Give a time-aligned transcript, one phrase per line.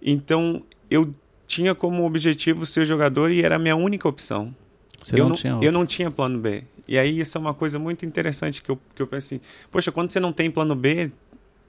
[0.00, 1.14] Então, eu
[1.46, 4.54] tinha como objetivo ser jogador e era a minha única opção.
[5.02, 5.68] Você eu não, tinha outra.
[5.68, 6.64] Eu não tinha plano B.
[6.86, 9.40] E aí isso é uma coisa muito interessante que eu, que eu penso assim,
[9.70, 11.10] poxa, quando você não tem plano B,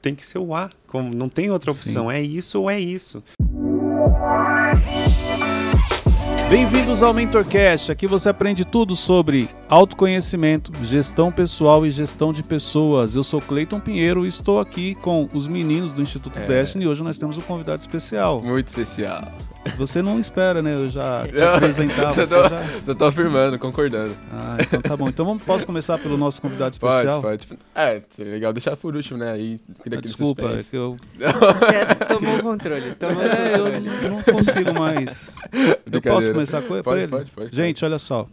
[0.02, 0.70] tem que ser o A.
[0.88, 2.16] Como não tem outra opção, Sim.
[2.16, 3.24] é isso ou é isso.
[6.50, 7.92] Bem-vindos ao MentorCast.
[7.92, 13.14] Aqui você aprende tudo sobre autoconhecimento, gestão pessoal e gestão de pessoas.
[13.16, 16.48] Eu sou Cleiton Pinheiro e estou aqui com os meninos do Instituto É.
[16.48, 18.42] Destiny e hoje nós temos um convidado especial.
[18.42, 19.32] Muito especial.
[19.78, 20.74] Você não espera, né?
[20.74, 22.62] Eu já te Só você tô, já...
[22.84, 24.16] só tô afirmando, concordando.
[24.34, 25.08] Ah, então tá bom.
[25.08, 27.22] Então vamos, posso começar pelo nosso convidado Pode, especial?
[27.22, 27.48] pode.
[27.76, 29.32] É, seria legal deixar por último, né?
[29.34, 32.92] Aí Ah, Desculpa, é que eu, É, tomou o controle.
[32.96, 33.56] Tomou é,
[34.04, 35.32] eu não consigo mais.
[35.92, 36.84] Eu posso começar com ele?
[36.84, 37.08] Pode, ele?
[37.12, 38.28] pode, pode, Gente, olha só.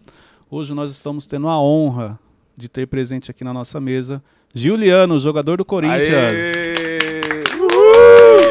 [0.48, 2.16] Hoje nós estamos tendo a honra
[2.56, 4.23] de ter presente aqui na nossa mesa
[4.55, 6.09] Giuliano, jogador do Corinthians.
[6.09, 7.42] Aê!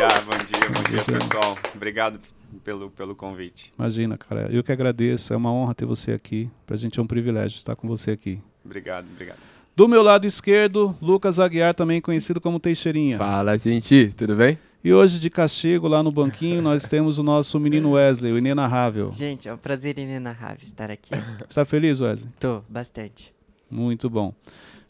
[0.03, 1.57] Ah, bom dia, bom dia, pessoal.
[1.73, 2.19] Obrigado
[2.65, 3.73] pelo, pelo convite.
[3.79, 4.49] Imagina, cara.
[4.51, 5.33] Eu que agradeço.
[5.33, 6.49] É uma honra ter você aqui.
[6.67, 8.41] Pra gente é um privilégio estar com você aqui.
[8.63, 9.37] Obrigado, obrigado.
[9.73, 13.17] Do meu lado esquerdo, Lucas Aguiar, também conhecido como Teixeirinha.
[13.17, 14.57] Fala, gente, tudo bem?
[14.85, 19.11] E hoje, de castigo, lá no banquinho, nós temos o nosso menino Wesley, o inenarrável.
[19.11, 21.09] Gente, é um prazer inenarrável estar aqui.
[21.49, 22.31] Está feliz, Wesley?
[22.39, 23.33] Tô, bastante.
[23.67, 24.31] Muito bom.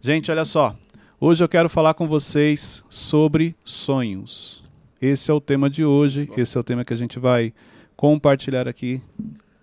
[0.01, 0.75] Gente, olha só.
[1.17, 4.61] Hoje eu quero falar com vocês sobre sonhos.
[5.01, 6.29] Esse é o tema de hoje.
[6.35, 7.53] Esse é o tema que a gente vai
[7.95, 9.01] compartilhar aqui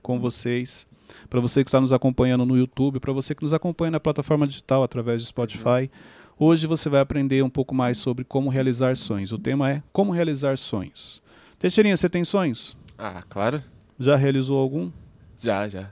[0.03, 0.87] com vocês.
[1.29, 4.47] Para você que está nos acompanhando no YouTube, para você que nos acompanha na plataforma
[4.47, 5.91] digital através de Spotify.
[6.39, 9.33] Hoje você vai aprender um pouco mais sobre como realizar sonhos.
[9.33, 11.23] O tema é como realizar sonhos.
[11.59, 12.77] Teixeirinha, você tem sonhos?
[12.99, 13.63] Ah, claro.
[13.99, 14.91] Já realizou algum?
[15.39, 15.91] Já, já.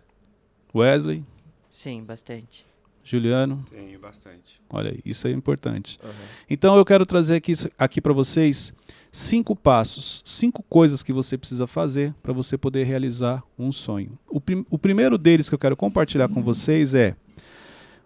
[0.75, 1.25] Wesley?
[1.69, 2.67] Sim, bastante.
[3.05, 3.65] Juliano?
[3.71, 4.61] Tenho bastante.
[4.69, 5.99] Olha aí, isso é importante.
[6.03, 6.11] Uhum.
[6.49, 8.73] Então eu quero trazer aqui, aqui para vocês
[9.11, 14.19] cinco passos, cinco coisas que você precisa fazer para você poder realizar um sonho.
[14.29, 17.17] O, prim- o primeiro deles que eu quero compartilhar com vocês é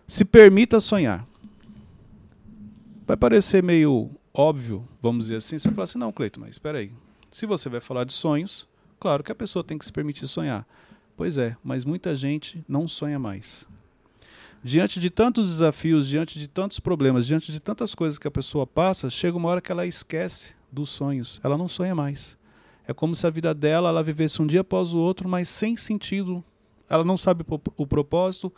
[0.07, 1.27] se permita sonhar.
[3.07, 6.91] Vai parecer meio óbvio, vamos dizer assim, você falar assim, não, Cleiton, mas espera aí.
[7.31, 8.67] Se você vai falar de sonhos,
[8.99, 10.67] claro que a pessoa tem que se permitir sonhar.
[11.15, 13.69] Pois é, mas muita gente não sonha mais.
[14.63, 18.67] Diante de tantos desafios, diante de tantos problemas, diante de tantas coisas que a pessoa
[18.67, 21.39] passa, chega uma hora que ela esquece dos sonhos.
[21.45, 22.39] Ela não sonha mais.
[22.89, 25.77] É como se a vida dela ela vivesse um dia após o outro, mas sem
[25.77, 26.43] sentido.
[26.89, 27.45] Ela não sabe
[27.77, 28.51] o propósito,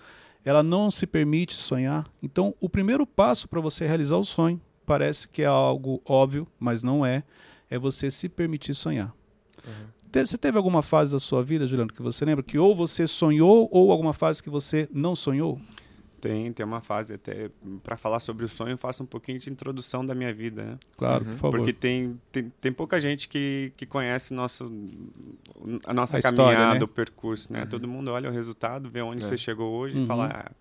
[0.46, 2.06] ela não se permite sonhar.
[2.22, 6.82] Então, o primeiro passo para você realizar o sonho, parece que é algo óbvio, mas
[6.82, 7.22] não é,
[7.68, 9.12] é você se permitir sonhar.
[10.12, 13.06] Te- Você teve alguma fase da sua vida, Juliano, que você lembra que ou você
[13.08, 15.60] sonhou ou alguma fase que você não sonhou?
[16.26, 17.50] Tem, tem uma fase até
[17.82, 20.78] para falar sobre o sonho, eu faço um pouquinho de introdução da minha vida, né?
[20.96, 21.30] Claro, Uhum.
[21.30, 21.58] por favor.
[21.58, 24.64] Porque tem, tem, tem pouca gente que, que conhece nosso,
[25.86, 26.84] a nossa A história, caminhada, né?
[26.84, 27.66] o percurso, né?
[27.66, 29.26] Todo mundo olha o resultado, vê onde É.
[29.26, 30.04] você chegou hoje Uhum.
[30.04, 30.52] e fala, ah,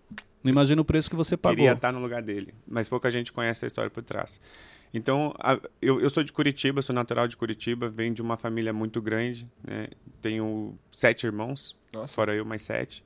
[0.42, 1.56] Não imagina o preço que você pagou.
[1.56, 2.54] queria estar no lugar dele.
[2.68, 4.40] Mas pouca gente conhece a história por trás.
[4.94, 8.72] Então, a- eu, eu sou de Curitiba, sou natural de Curitiba, venho de uma família
[8.72, 9.88] muito grande, né?
[10.22, 12.14] Tenho sete irmãos, Nossa.
[12.14, 13.04] fora eu, mais sete.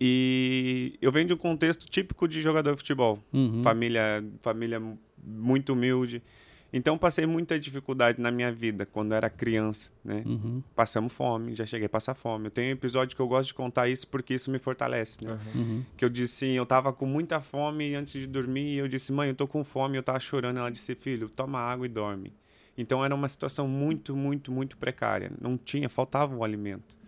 [0.00, 3.18] E eu venho de um contexto típico de jogador de futebol.
[3.32, 3.62] Uhum.
[3.62, 4.80] Família, família
[5.22, 6.22] muito humilde.
[6.70, 10.22] Então, passei muita dificuldade na minha vida quando era criança, né?
[10.26, 10.62] Uhum.
[10.76, 12.46] Passamos fome, já cheguei a passar fome.
[12.46, 15.38] Eu tenho um episódio que eu gosto de contar isso porque isso me fortalece, né?
[15.54, 15.60] Uhum.
[15.60, 15.84] Uhum.
[15.96, 19.10] que eu disse assim, eu tava com muita fome antes de dormir, e eu disse,
[19.12, 20.58] mãe, eu tô com fome, eu tava chorando.
[20.58, 22.34] Ela disse, filho, toma água e dorme.
[22.76, 25.32] Então era uma situação muito, muito, muito precária.
[25.40, 26.98] Não tinha, faltava o alimento.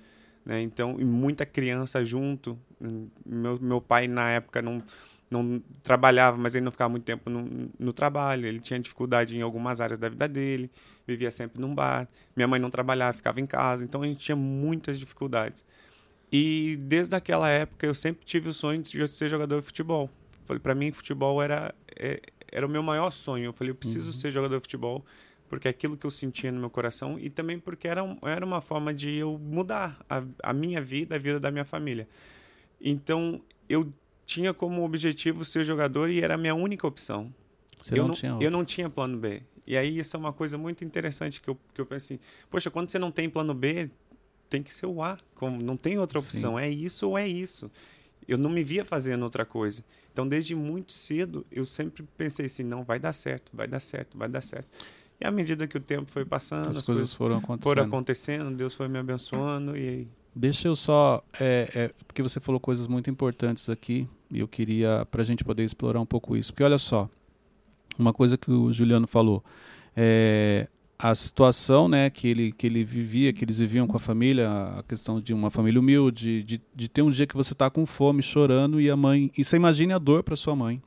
[0.45, 0.61] Né?
[0.62, 2.59] Então, e muita criança junto.
[2.81, 4.83] Hum, Meu, meu pai, na época, não,
[5.31, 8.47] não trabalhava, mas ele não ficava muito tempo no, no trabalho.
[8.47, 10.71] Ele tinha dificuldade em algumas áreas da vida dele,
[11.06, 12.09] vivia sempre num bar.
[12.34, 13.84] Minha mãe não trabalhava, ficava em casa.
[13.84, 15.65] Então, a gente tinha muitas dificuldades.
[16.33, 20.09] E desde aquela época eu sempre tive o sonho de ser jogador de futebol.
[20.45, 23.47] Falei, para mim futebol era é, era o meu maior sonho.
[23.47, 25.05] Eu falei, eu preciso ser jogador de futebol
[25.50, 28.47] porque é aquilo que eu sentia no meu coração e também porque era, um- era
[28.47, 32.08] uma forma de eu mudar a, a minha vida, a vida da minha família.
[32.81, 33.93] Então eu
[34.25, 37.35] tinha como objetivo ser jogador e era a minha única opção.
[37.82, 39.43] Você eu não, não, tinha eu não tinha plano B.
[39.67, 42.70] E aí isso é uma coisa muito interessante que eu, que eu penso assim, poxa,
[42.70, 43.91] quando você não tem plano B,
[44.49, 45.19] tem que ser o A.
[45.35, 46.26] Como não tem outra Sim.
[46.26, 47.70] opção, é isso ou é isso.
[48.29, 49.82] Eu não me via fazendo outra coisa.
[50.12, 54.17] Então, desde muito cedo, eu sempre pensei assim, não, vai dar certo, vai dar certo,
[54.17, 54.69] vai dar certo.
[55.20, 57.62] E à medida que o tempo foi passando, As as, coisas coisas foram acontecendo.
[57.62, 61.22] foram acontecendo, Deus foi me abençoando e Deixa eu só.
[61.38, 65.44] É, é, porque você falou coisas muito importantes aqui e eu queria, para a gente
[65.44, 66.52] poder explorar um pouco isso.
[66.52, 67.08] Porque olha só,
[67.99, 69.44] uma coisa que o Juliano falou.
[69.96, 74.49] É, a situação né, que, ele, que ele vivia, que eles viviam com a família,
[74.78, 77.84] a questão de uma família humilde, de, de ter um dia que você está com
[77.84, 79.32] fome, chorando, e a mãe.
[79.37, 80.81] E você imagine a dor para sua mãe.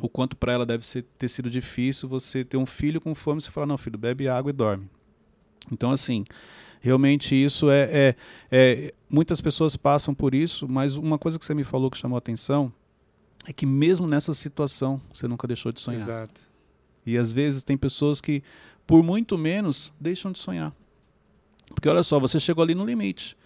[0.00, 3.38] O quanto para ela deve ser, ter sido difícil você ter um filho com fome
[3.38, 4.88] e você falar, não, filho, bebe água e dorme.
[5.70, 6.24] Então, assim,
[6.80, 8.16] realmente isso é, é,
[8.50, 8.94] é.
[9.08, 12.18] Muitas pessoas passam por isso, mas uma coisa que você me falou que chamou a
[12.18, 12.72] atenção
[13.46, 16.00] é que mesmo nessa situação você nunca deixou de sonhar.
[16.00, 16.52] Exato.
[17.04, 18.42] E às vezes tem pessoas que,
[18.86, 20.72] por muito menos, deixam de sonhar.
[21.74, 23.36] Porque olha só, você chegou ali no limite.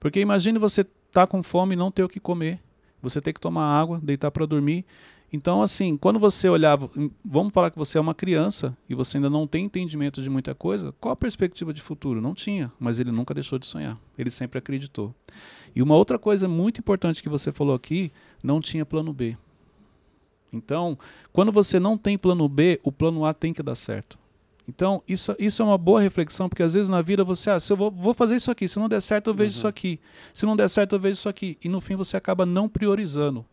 [0.00, 2.60] Porque imagine você estar tá com fome e não ter o que comer.
[3.02, 4.84] Você ter que tomar água, deitar para dormir.
[5.32, 6.88] Então, assim, quando você olhava,
[7.24, 10.54] vamos falar que você é uma criança e você ainda não tem entendimento de muita
[10.54, 12.20] coisa, qual a perspectiva de futuro?
[12.20, 13.98] Não tinha, mas ele nunca deixou de sonhar.
[14.16, 15.14] Ele sempre acreditou.
[15.74, 18.12] E uma outra coisa muito importante que você falou aqui,
[18.42, 19.36] não tinha plano B.
[20.52, 20.96] Então,
[21.32, 24.18] quando você não tem plano B, o plano A tem que dar certo.
[24.68, 27.72] Então, isso, isso é uma boa reflexão, porque às vezes na vida você, ah, se
[27.72, 29.58] eu vou, vou fazer isso aqui, se não der certo, eu vejo uhum.
[29.58, 30.00] isso aqui.
[30.32, 31.56] Se não der certo, eu vejo isso aqui.
[31.62, 33.44] E no fim você acaba não priorizando.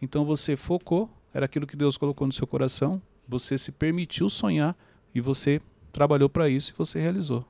[0.00, 4.76] Então você focou, era aquilo que Deus colocou no seu coração, você se permitiu sonhar
[5.14, 5.60] e você
[5.92, 7.46] trabalhou para isso e você realizou.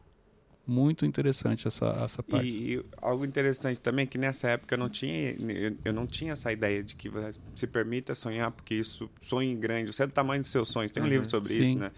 [0.66, 2.48] Muito interessante essa, essa parte.
[2.48, 6.08] E, e, algo interessante também é que nessa época eu não tinha eu, eu, não
[6.08, 7.08] tinha essa ideia de que
[7.54, 10.90] se permita sonhar porque isso sonhe grande, você é do tamanho dos seus sonhos.
[10.90, 11.62] Tem um uhum, livro sobre sim.
[11.62, 11.92] isso, né?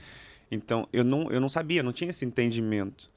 [0.50, 3.10] Então eu não eu não sabia, não tinha esse entendimento.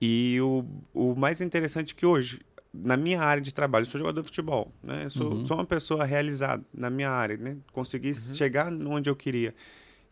[0.00, 2.40] E o, o mais interessante é que hoje
[2.74, 5.04] na minha área de trabalho, eu sou jogador de futebol, né?
[5.04, 5.46] Eu sou, uhum.
[5.46, 7.56] sou uma pessoa realizada na minha área, né?
[7.72, 8.34] Consegui uhum.
[8.34, 9.54] chegar onde eu queria.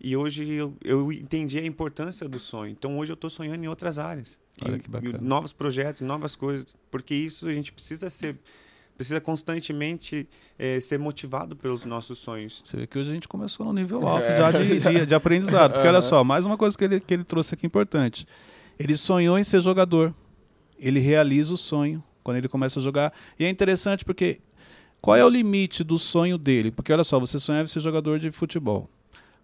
[0.01, 2.71] E hoje eu, eu entendi a importância do sonho.
[2.71, 4.39] Então hoje eu estou sonhando em outras áreas.
[4.61, 5.19] Olha que bacana.
[5.21, 6.77] novos projetos, novas coisas.
[6.91, 8.39] Porque isso a gente precisa ser
[8.95, 10.29] precisa constantemente
[10.59, 12.63] é, ser motivado pelos nossos sonhos.
[12.65, 14.37] Você vê que hoje a gente começou no nível alto é.
[14.37, 15.73] já de, de, de, aprendizado.
[15.73, 18.27] Porque olha só, mais uma coisa que ele, que ele trouxe aqui importante.
[18.79, 20.15] Ele sonhou em ser jogador.
[20.79, 23.13] Ele realiza o sonho quando ele começa a jogar.
[23.39, 24.41] E é interessante porque
[25.01, 26.71] qual é o limite do sonho dele?
[26.71, 28.89] Porque olha só, você sonhava ser jogador de futebol.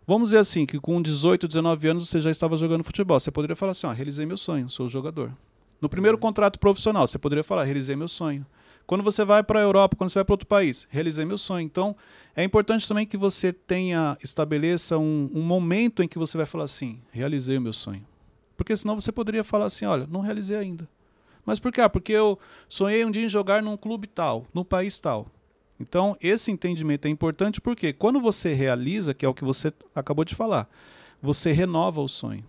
[0.07, 3.21] Vamos dizer assim, que com 18, 19 anos você já estava jogando futebol.
[3.21, 5.33] Você poderia falar assim, ó, realizei meu sonho, sou jogador.
[5.81, 6.23] No primeiro uhum.
[6.23, 8.47] contrato profissional, você poderia falar, realizei meu sonho.
[8.87, 11.67] Quando você vai para a Europa, quando você vai para outro país, realizei meu sonho.
[11.67, 11.95] Então,
[12.35, 16.65] é importante também que você tenha, estabeleça um, um momento em que você vai falar
[16.65, 18.07] assim, realizei o meu sonho.
[18.57, 20.89] Porque senão você poderia falar assim, olha, não realizei ainda.
[21.49, 21.81] Mas por quê?
[21.81, 25.29] Ah, porque eu sonhei um dia em jogar num clube tal, no país tal.
[25.81, 30.27] Então, esse entendimento é importante porque quando você realiza, que é o que você acabou
[30.27, 30.69] de falar,
[31.23, 32.45] você renova o sonho.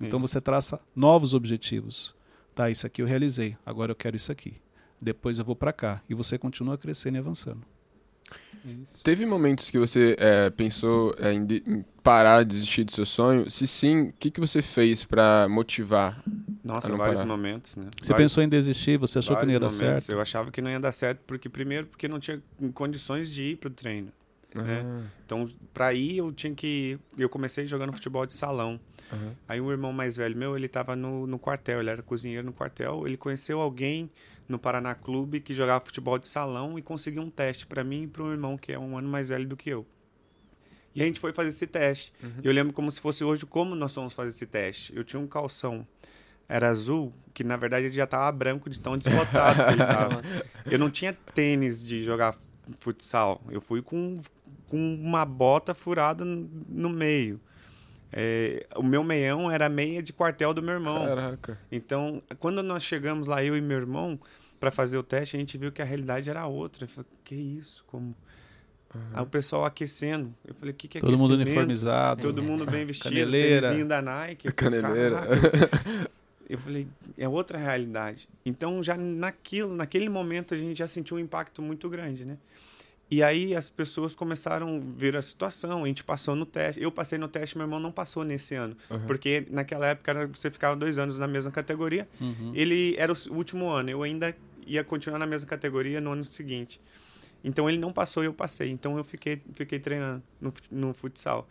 [0.00, 0.28] Então isso.
[0.28, 2.14] você traça novos objetivos.
[2.54, 4.54] Tá, isso aqui eu realizei, agora eu quero isso aqui.
[4.98, 7.60] Depois eu vou para cá e você continua crescendo e avançando.
[8.64, 9.02] Isso.
[9.02, 13.50] Teve momentos que você é, pensou é, em, de, em, parar, desistir do seu sonho?
[13.50, 16.22] Se sim, o que, que você fez para motivar?
[16.62, 17.28] Nossa, vários parar?
[17.28, 17.88] momentos, né?
[18.00, 18.98] Você vários, pensou em desistir?
[18.98, 20.04] Você achou que não ia dar momentos.
[20.04, 20.16] certo?
[20.16, 22.42] Eu achava que não ia dar certo porque primeiro porque não tinha
[22.72, 24.10] condições de ir para o treino.
[24.54, 24.82] Né?
[24.84, 25.02] Ah.
[25.26, 28.80] Então, para ir eu tinha que eu comecei jogando futebol de salão.
[29.12, 29.32] Uhum.
[29.46, 32.52] Aí um irmão mais velho meu, ele estava no, no quartel, ele era cozinheiro no
[32.52, 34.10] quartel, ele conheceu alguém
[34.48, 38.06] no Paraná Clube que jogava futebol de salão e conseguiu um teste para mim e
[38.06, 39.86] para um irmão que é um ano mais velho do que eu.
[40.94, 42.12] E a gente foi fazer esse teste.
[42.22, 42.30] Uhum.
[42.42, 44.94] Eu lembro como se fosse hoje como nós fomos fazer esse teste.
[44.94, 45.86] Eu tinha um calção
[46.48, 50.22] era azul, que na verdade ele já tava branco de tão desbotado que ele tava.
[50.70, 52.36] Eu não tinha tênis de jogar
[52.78, 53.42] futsal.
[53.50, 54.20] Eu fui com,
[54.68, 57.40] com uma bota furada no meio.
[58.16, 61.04] É, o meu meião era meia de quartel do meu irmão.
[61.04, 61.58] Caraca.
[61.70, 64.18] Então, quando nós chegamos lá, eu e meu irmão,
[64.60, 66.84] para fazer o teste, a gente viu que a realidade era outra.
[66.84, 67.84] Eu falei, que isso?
[67.88, 68.14] Como?
[68.94, 69.00] Uhum.
[69.14, 70.32] Aí o pessoal aquecendo.
[70.46, 72.22] Eu falei, o que, que é Todo mundo uniformizado.
[72.22, 73.10] Todo mundo bem vestido.
[73.10, 73.84] Caneleira.
[73.84, 74.52] da Nike.
[74.52, 75.22] Caneleira.
[76.48, 78.28] Eu falei, é outra realidade.
[78.44, 82.36] Então, já naquilo, naquele momento, a gente já sentiu um impacto muito grande, né?
[83.10, 86.82] E aí as pessoas começaram a ver a situação, a gente passou no teste.
[86.82, 88.76] Eu passei no teste, meu irmão não passou nesse ano.
[88.90, 89.06] Uhum.
[89.06, 92.08] Porque naquela época você ficava dois anos na mesma categoria.
[92.20, 92.52] Uhum.
[92.54, 94.34] Ele era o último ano, eu ainda
[94.66, 96.80] ia continuar na mesma categoria no ano seguinte.
[97.42, 98.70] Então ele não passou e eu passei.
[98.70, 101.46] Então eu fiquei, fiquei treinando no, no futsal.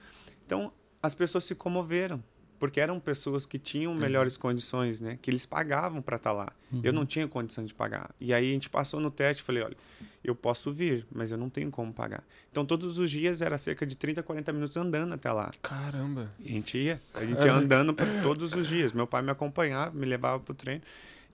[0.46, 2.24] Então as pessoas se comoveram
[2.64, 3.98] porque eram pessoas que tinham uhum.
[3.98, 5.20] melhores condições, né?
[5.22, 6.54] Que eles pagavam para estar tá lá.
[6.72, 6.80] Uhum.
[6.82, 8.12] Eu não tinha condição de pagar.
[8.22, 9.76] E aí a gente passou no teste falei, olha,
[10.24, 12.24] eu posso vir, mas eu não tenho como pagar.
[12.50, 15.52] Então todos os dias era cerca de 30, 40 minutos andando até lá.
[15.62, 16.30] Caramba.
[16.40, 17.94] E a gente ia, a gente ia andando
[18.24, 18.94] todos os dias.
[18.94, 20.84] Meu pai me acompanhava, me levava pro treino.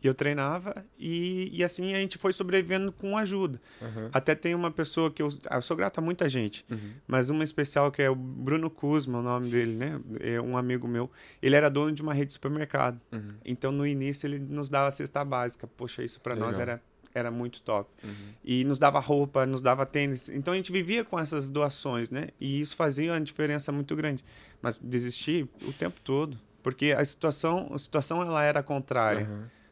[0.02, 3.60] E eu treinava e, e assim a gente foi sobrevivendo com ajuda.
[3.82, 4.10] Aham.
[4.14, 6.94] Até tem uma pessoa que eu, ah, eu sou grato a muita gente, Uhum.
[7.06, 10.00] mas uma especial que é o Bruno Kuzma, o nome dele, né?
[10.22, 11.12] É um amigo meu.
[11.42, 13.00] Ele era dono de uma rede de supermercado.
[13.12, 13.28] Uhum.
[13.46, 15.68] Então no início ele nos dava a cesta básica.
[15.68, 16.82] Poxa, isso para nós era
[17.14, 17.90] era muito top.
[18.04, 18.12] Uhum.
[18.46, 20.30] E nos dava roupa, nos dava tênis.
[20.30, 22.30] Então a gente vivia com essas doações, né?
[22.40, 24.24] E isso fazia uma diferença muito grande.
[24.62, 29.28] Mas desisti o tempo todo, porque a situação, a situação ela era contrária.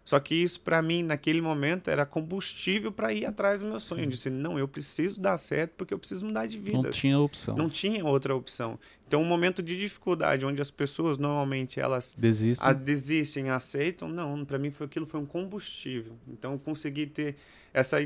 [0.08, 4.06] Só que isso para mim naquele momento era combustível para ir atrás do meu sonho.
[4.06, 6.78] Eu disse, não, eu preciso dar certo porque eu preciso mudar de vida.
[6.82, 7.58] Não tinha opção.
[7.58, 8.80] Não tinha outra opção.
[9.06, 12.70] Então, um momento de dificuldade, onde as pessoas normalmente elas Desistem.
[12.70, 16.14] a, desistem, aceitam, não, para mim foi aquilo foi um combustível.
[16.26, 17.36] Então, eu consegui ter
[17.74, 17.98] essa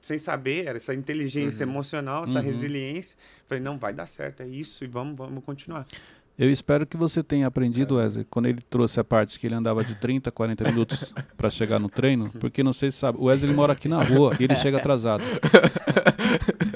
[0.00, 1.72] sem saber, essa inteligência Uhum.
[1.72, 2.44] emocional, essa Uhum.
[2.44, 3.16] resiliência.
[3.48, 5.86] Falei, não, vai dar certo, é isso e vamos, vamos continuar.
[6.38, 9.82] Eu espero que você tenha aprendido, Wesley, quando ele trouxe a parte que ele andava
[9.82, 13.50] de 30, 40 minutos para chegar no treino, porque não sei se sabe, o Wesley
[13.50, 15.24] ele mora aqui na rua e ele chega atrasado.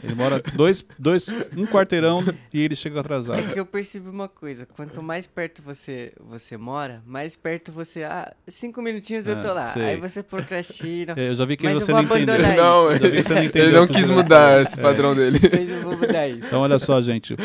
[0.03, 3.39] Ele mora dois, dois, um quarteirão e ele chega atrasado.
[3.39, 8.03] É que eu percebi uma coisa, quanto mais perto você, você mora, mais perto você.
[8.03, 9.61] Ah, cinco minutinhos eu tô lá.
[9.73, 9.83] sei.
[9.83, 11.15] Aí você procrastina.
[11.17, 12.39] É, Eu já vi que você não entendeu.
[12.57, 14.63] Não, que você não entendeu ele não quis mudar É.
[14.63, 15.39] esse padrão dele.
[15.41, 16.47] Mas eu vou mudar isso.
[16.47, 17.37] Então, olha só, gente.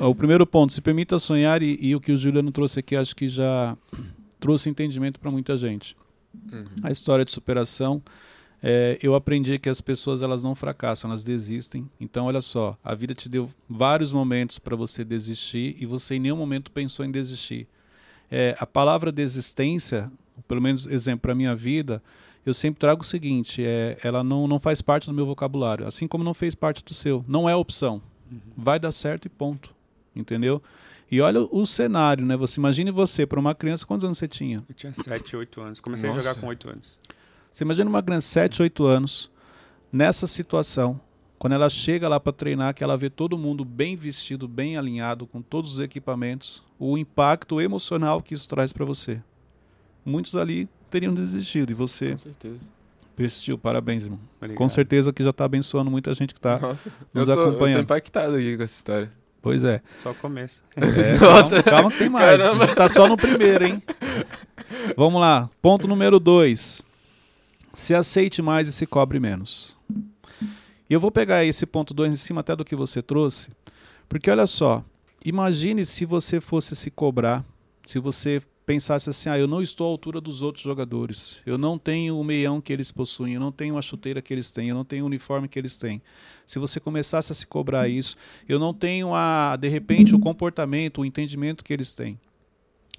[0.00, 3.14] O primeiro ponto, se permita sonhar, e, e o que o Juliano trouxe aqui, acho
[3.14, 3.76] que já
[4.38, 5.96] trouxe entendimento para muita gente.
[6.52, 6.66] Uhum.
[6.82, 8.02] A história de superação,
[8.62, 11.88] é, eu aprendi que as pessoas elas não fracassam, elas desistem.
[12.00, 16.20] Então, olha só, a vida te deu vários momentos para você desistir e você em
[16.20, 17.66] nenhum momento pensou em desistir.
[18.30, 20.10] É, a palavra desistência,
[20.46, 22.02] pelo menos exemplo para minha vida,
[22.44, 26.06] eu sempre trago o seguinte: é, ela não, não faz parte do meu vocabulário, assim
[26.06, 27.24] como não fez parte do seu.
[27.28, 28.02] Não é opção.
[28.56, 29.74] Vai dar certo e ponto.
[30.18, 30.62] Entendeu?
[31.10, 32.36] E olha o, o cenário, né?
[32.36, 34.62] Você imagine você para uma criança, quantos anos você tinha?
[34.68, 35.80] Eu tinha 7, 8 anos.
[35.80, 36.26] Comecei a Nossa.
[36.26, 36.98] jogar com 8 anos.
[37.52, 39.30] Você imagina uma criança de 7, 8 anos,
[39.90, 41.00] nessa situação,
[41.38, 45.26] quando ela chega lá para treinar, que ela vê todo mundo bem vestido, bem alinhado,
[45.26, 49.20] com todos os equipamentos, o impacto emocional que isso traz para você.
[50.04, 52.60] Muitos ali teriam desistido e você Com certeza.
[53.16, 53.56] persistiu.
[53.58, 54.20] Parabéns, irmão.
[54.36, 54.58] Obrigado.
[54.58, 56.58] Com certeza que já está abençoando muita gente que está
[57.14, 57.82] nos eu, tô, eu tô acompanhando.
[57.82, 59.12] impactado aqui com essa história.
[59.40, 59.80] Pois é.
[59.96, 60.64] Só o começo.
[60.76, 61.62] É, Nossa.
[61.62, 62.40] Calma, calma que tem mais.
[62.40, 62.64] Caramba.
[62.64, 63.82] A gente tá só no primeiro, hein?
[64.96, 65.48] Vamos lá.
[65.62, 66.82] Ponto número dois.
[67.72, 69.76] Se aceite mais e se cobre menos.
[70.90, 73.50] E eu vou pegar esse ponto 2 em cima até do que você trouxe,
[74.08, 74.82] porque olha só,
[75.22, 77.44] imagine se você fosse se cobrar,
[77.84, 81.78] se você pensasse assim, ah, eu não estou à altura dos outros jogadores, eu não
[81.78, 84.74] tenho o meião que eles possuem, eu não tenho a chuteira que eles têm, eu
[84.74, 86.02] não tenho o uniforme que eles têm.
[86.46, 88.14] Se você começasse a se cobrar isso,
[88.46, 92.20] eu não tenho a, de repente, o comportamento, o entendimento que eles têm.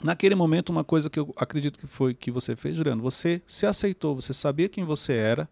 [0.01, 3.67] Naquele momento, uma coisa que eu acredito que foi que você fez, Juliano, você se
[3.67, 5.47] aceitou, você sabia quem você era,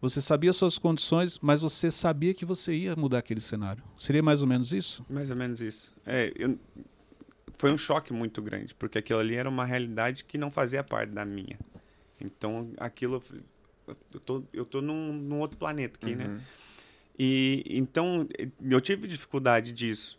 [0.00, 3.82] você sabia suas condições, mas você sabia que você ia mudar aquele cenário.
[3.98, 5.04] Seria mais ou menos isso?
[5.10, 5.92] Mais ou menos isso.
[6.06, 6.56] É, eu-
[7.60, 11.10] foi um choque muito grande, porque aquilo ali era uma realidade que não fazia parte
[11.12, 11.58] da minha.
[12.20, 13.22] Então, aquilo.
[14.12, 16.26] eu tô, eu tô num, num outro planeta aqui, né?
[16.26, 16.40] Uhum.
[17.18, 18.26] E então
[18.62, 20.18] eu tive dificuldade disso,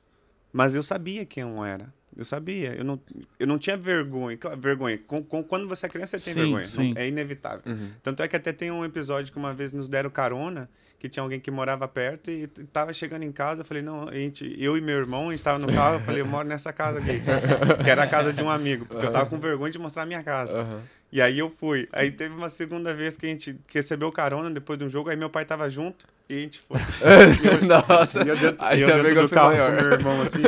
[0.53, 1.91] mas eu sabia quem eu era.
[2.15, 2.99] Eu sabia, eu não,
[3.39, 4.37] eu não tinha vergonha.
[4.59, 4.97] Vergonha.
[5.07, 6.63] Com, com- quando você é criança, você tem Sim, vergonha.
[6.65, 6.93] sim.
[6.93, 7.61] Não- é inevitável.
[7.65, 7.91] Uhum.
[8.03, 10.69] Tanto é que até tem um episódio que uma vez nos deram carona,
[11.01, 13.61] que tinha alguém que morava perto e tava chegando em casa.
[13.61, 15.95] Eu falei, não, a gente, eu e meu irmão, a gente tava no carro.
[15.95, 17.19] Eu falei, eu moro nessa casa aqui,
[17.83, 20.05] que era a casa de um amigo, porque eu tava com vergonha de mostrar a
[20.05, 20.59] minha casa.
[20.59, 20.81] Aham.
[21.11, 21.89] E aí eu fui.
[21.91, 25.17] Aí teve uma segunda vez que a gente recebeu carona depois de um jogo, aí
[25.17, 26.79] meu pai tava junto e a gente foi.
[27.67, 29.75] Nossa, E eu dentro, Aí eu a dentro do carro maior.
[29.75, 30.41] com meu irmão, assim,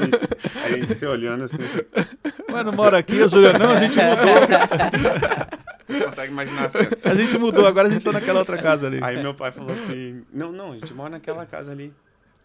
[0.64, 1.58] aí a gente se olhando assim.
[2.50, 3.60] Mas não mora aqui, ô Juliano.
[3.60, 4.36] Não, a gente mudou.
[5.86, 6.88] Você consegue imaginar a cena.
[7.04, 9.00] A gente mudou, agora a gente tá naquela outra casa ali.
[9.02, 11.94] Aí meu pai falou assim: Não, não, a gente mora naquela casa ali.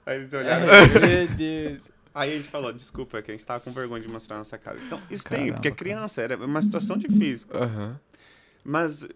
[0.04, 1.82] Aí eles olharam assim, Meu Deus.
[2.12, 4.38] Aí a gente falou: Desculpa, é que a gente tava com vergonha de mostrar a
[4.40, 4.78] nossa casa.
[4.84, 7.46] Então, isso Caramba, tem, porque é criança, era uma situação difícil.
[7.54, 8.00] Aham.
[8.68, 9.08] Mas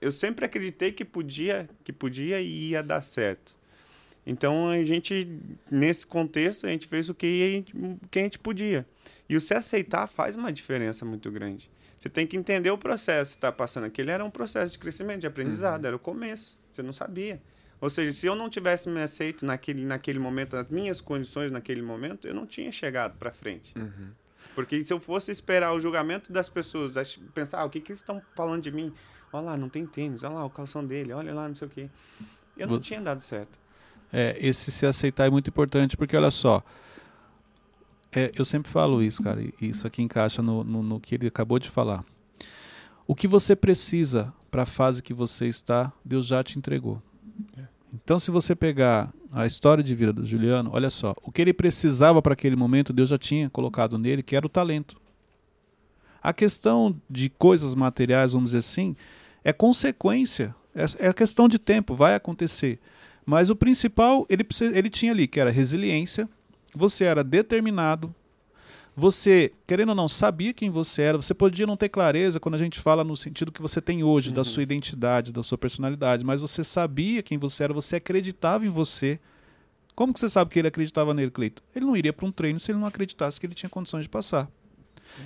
[0.00, 3.56] eu sempre acreditei que podia, que podia e ia dar certo.
[4.26, 8.22] Então a gente, nesse contexto, a gente fez o que a gente, o que a
[8.22, 8.84] gente podia.
[9.28, 11.70] E o se aceitar faz uma diferença muito grande.
[11.96, 13.84] Você tem que entender o processo que está passando.
[13.84, 16.58] Aquele era um processo de crescimento, de aprendizado, era o começo.
[16.72, 17.40] Você não sabia.
[17.80, 21.80] Ou seja, se eu não tivesse me aceito naquele, naquele momento, as minhas condições naquele
[21.80, 23.72] momento, eu não tinha chegado para frente.
[23.78, 24.10] Uhum.
[24.56, 26.94] Porque se eu fosse esperar o julgamento das pessoas,
[27.34, 28.90] pensar, ah, o que, que eles estão falando de mim?
[29.30, 31.70] Olha lá, não tem tênis, olha lá o calção dele, olha lá, não sei o
[31.70, 31.90] quê.
[32.56, 33.60] Eu não tinha dado certo.
[34.10, 36.64] É, esse se aceitar é muito importante, porque olha só.
[38.10, 41.26] é, eu sempre falo isso, cara, e isso aqui encaixa no, no, no que ele
[41.26, 42.02] acabou de falar.
[43.06, 47.02] O que você precisa para a fase que você está, Deus já te entregou.
[47.92, 51.52] Então, se você pegar a história de vida do Juliano, olha só, o que ele
[51.52, 54.96] precisava para aquele momento, Deus já tinha colocado nele, que era o talento.
[56.22, 58.96] A questão de coisas materiais, vamos dizer assim,
[59.44, 62.80] é consequência, é, é questão de tempo, vai acontecer.
[63.26, 66.26] Mas o principal, ele, ele tinha ali, que era resiliência,
[66.74, 68.14] você era determinado,
[68.96, 72.58] você, querendo ou não, sabia quem você era, você podia não ter clareza quando a
[72.58, 74.34] gente fala no sentido que você tem hoje, uhum.
[74.34, 78.70] da sua identidade, da sua personalidade, mas você sabia quem você era, você acreditava em
[78.70, 79.20] você.
[79.94, 81.62] Como que você sabe que ele acreditava nele, Cleito?
[81.74, 84.08] Ele não iria para um treino se ele não acreditasse que ele tinha condições de
[84.08, 84.50] passar.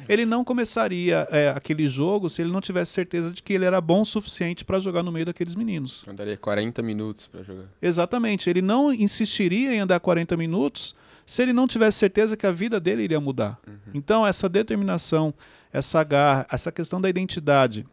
[0.09, 3.81] Ele não começaria é, aquele jogo se ele não tivesse certeza de que ele era
[3.81, 6.05] bom o suficiente para jogar no meio daqueles meninos.
[6.09, 7.65] Andaria 40 minutos para jogar.
[7.81, 8.51] Exatamente.
[8.51, 10.95] Ele não insistiria em andar 40 minutos
[11.31, 13.57] se ele não tivesse certeza que a vida dele iria mudar.
[13.65, 13.93] Uhum.
[13.95, 15.33] Então, essa determinação,
[15.73, 17.87] essa garra, essa questão da identidade,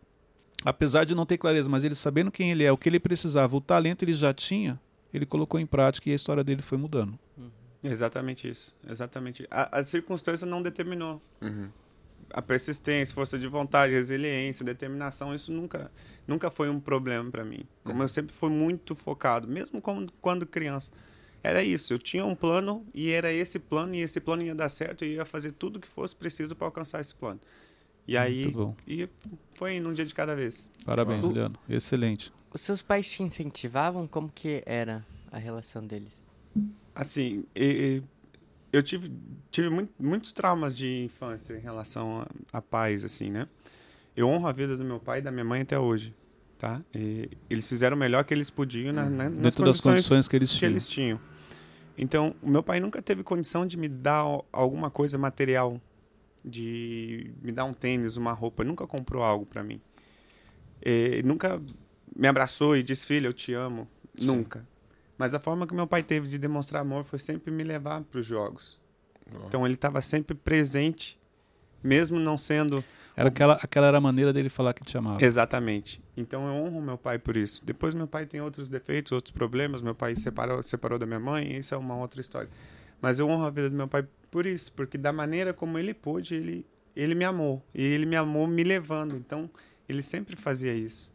[0.65, 3.56] apesar de não ter clareza, mas ele sabendo quem ele é, o que ele precisava,
[3.56, 4.82] o talento ele já tinha,
[5.13, 7.20] ele colocou em prática e a história dele foi mudando.
[7.38, 7.51] Uhum.
[7.84, 8.75] Exatamente isso.
[8.89, 9.46] Exatamente.
[9.51, 11.22] A, a circunstância não determinou.
[11.39, 11.70] Uhum.
[12.32, 15.91] A persistência, força de vontade, resiliência, determinação, isso nunca,
[16.27, 17.67] nunca foi um problema para mim.
[17.84, 18.03] Como uhum.
[18.03, 20.91] eu sempre fui muito focado, mesmo quando, quando criança
[21.44, 21.94] era isso.
[21.94, 25.15] Eu tinha um plano e era esse plano e esse plano ia dar certo e
[25.15, 27.39] ia fazer tudo o que fosse preciso para alcançar esse plano.
[28.08, 28.53] E aí
[28.88, 29.10] e
[29.56, 30.70] foi num dia de cada vez.
[30.86, 31.60] Parabéns, o, Juliano.
[31.67, 32.32] Excelente.
[32.53, 34.08] Os seus pais te incentivavam?
[34.08, 36.20] Como que era a relação deles?
[36.96, 37.46] Assim,
[38.72, 39.12] eu tive,
[39.51, 43.48] tive muito, muitos traumas de infância em relação a, a pais, assim, né?
[44.15, 46.13] Eu honro a vida do meu pai e da minha mãe até hoje
[46.57, 46.81] tá?
[46.93, 50.27] E eles fizeram o melhor que eles podiam na, na, nas Dentro condições das condições
[50.27, 51.19] que eles, que eles tinham.
[51.97, 55.81] Então, o meu pai nunca teve condição de me dar alguma coisa material,
[56.43, 59.81] de me dar um tênis, uma roupa, nunca comprou algo para mim.
[60.81, 61.61] E nunca
[62.15, 63.87] me abraçou e disse, filho, eu te amo.
[64.15, 64.27] Sim.
[64.27, 64.67] Nunca.
[65.17, 68.19] Mas a forma que meu pai teve de demonstrar amor foi sempre me levar para
[68.19, 68.79] os jogos.
[69.33, 69.47] Oh.
[69.47, 71.19] Então ele estava sempre presente,
[71.83, 72.83] mesmo não sendo
[73.17, 75.25] era aquela, aquela era a maneira dele falar que te amava.
[75.25, 76.00] Exatamente.
[76.15, 77.65] Então eu honro meu pai por isso.
[77.65, 79.81] Depois meu pai tem outros defeitos, outros problemas.
[79.81, 82.48] Meu pai separou, separou da minha mãe, isso é uma outra história.
[83.01, 85.96] Mas eu honro a vida do meu pai por isso, porque da maneira como ele
[85.96, 86.63] pôde, ele,
[86.96, 87.65] ele me amou.
[87.74, 89.15] E ele me amou me levando.
[89.15, 89.50] Então
[89.89, 91.11] ele sempre fazia isso.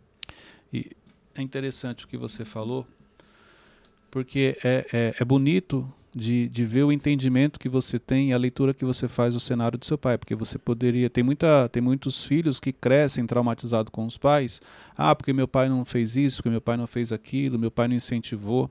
[0.73, 0.91] E
[1.37, 2.85] é interessante o que você falou,
[4.11, 8.39] porque é, é, é bonito de, de ver o entendimento que você tem e a
[8.39, 11.83] leitura que você faz do cenário do seu pai, porque você poderia tem muita tem
[11.83, 14.61] muitos filhos que crescem traumatizados com os pais,
[14.97, 17.89] ah, porque meu pai não fez isso, porque meu pai não fez aquilo, meu pai
[17.89, 18.71] não incentivou.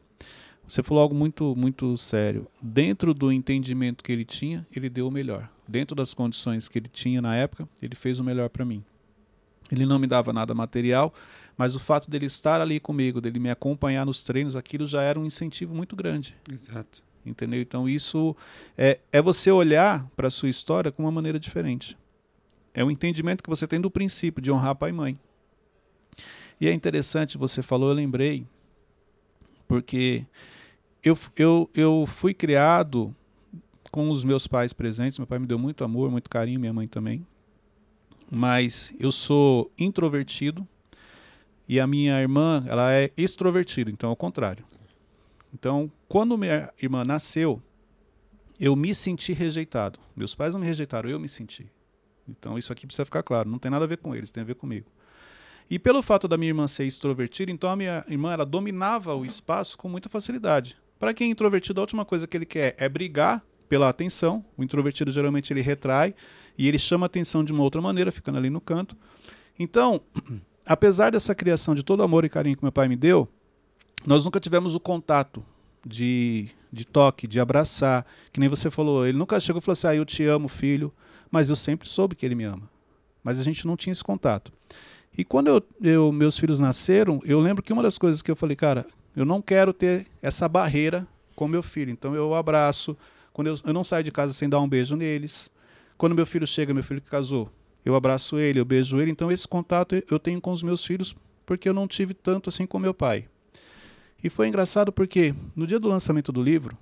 [0.68, 2.48] Você falou algo muito muito sério.
[2.62, 5.50] Dentro do entendimento que ele tinha, ele deu o melhor.
[5.68, 8.84] Dentro das condições que ele tinha na época, ele fez o melhor para mim.
[9.72, 11.14] Ele não me dava nada material,
[11.58, 15.20] mas o fato dele estar ali comigo, dele me acompanhar nos treinos, aquilo já era
[15.20, 16.36] um incentivo muito grande.
[16.52, 17.62] Exato entendeu?
[17.62, 18.36] Então isso
[18.78, 21.98] é, é você olhar para a sua história com uma maneira diferente.
[22.74, 25.20] É o entendimento que você tem do princípio de honrar pai e mãe.
[26.60, 28.46] E é interessante, você falou, eu lembrei,
[29.68, 30.26] porque
[31.04, 33.16] eu, eu, eu fui criado
[33.92, 36.88] com os meus pais presentes, meu pai me deu muito amor, muito carinho, minha mãe
[36.88, 37.26] também.
[38.30, 40.66] Mas eu sou introvertido
[41.68, 44.64] e a minha irmã, ela é extrovertida, então ao contrário.
[45.54, 47.62] Então, quando minha irmã nasceu,
[48.60, 50.00] eu me senti rejeitado.
[50.16, 51.70] Meus pais não me rejeitaram, eu me senti.
[52.28, 53.50] Então, isso aqui precisa ficar claro.
[53.50, 54.90] Não tem nada a ver com eles, tem a ver comigo.
[55.70, 59.26] E pelo fato da minha irmã ser extrovertida, então a minha irmã ela dominava o
[59.26, 60.78] espaço com muita facilidade.
[61.00, 64.44] Para quem é introvertido, a última coisa que ele quer é brigar pela atenção.
[64.58, 66.14] O introvertido geralmente ele retrai
[66.58, 68.98] e ele chama a atenção de uma outra maneira, ficando ali no canto.
[69.58, 70.02] Então,
[70.66, 73.28] apesar dessa criação de todo amor e carinho que meu pai me deu,
[74.06, 75.44] nós nunca tivemos o contato
[75.86, 78.06] de, de toque, de abraçar.
[78.32, 80.92] Que nem você falou, ele nunca chegou e falou assim: ah, eu te amo, filho.
[81.30, 82.70] Mas eu sempre soube que ele me ama.
[83.24, 84.52] Mas a gente não tinha esse contato.
[85.18, 88.36] E quando eu, eu, meus filhos nasceram, eu lembro que uma das coisas que eu
[88.36, 88.86] falei, cara,
[89.16, 91.92] eu não quero ter essa barreira com meu filho.
[91.92, 92.98] Então eu abraço.
[93.32, 95.50] Quando eu, eu não saio de casa sem dar um beijo neles.
[95.98, 97.50] Quando meu filho chega, meu filho que casou,
[97.86, 99.12] eu abraço ele, eu beijo ele.
[99.12, 102.66] Então esse contato eu tenho com os meus filhos porque eu não tive tanto assim
[102.66, 103.28] com meu pai.
[104.24, 106.78] E foi engraçado porque no dia do lançamento do livro,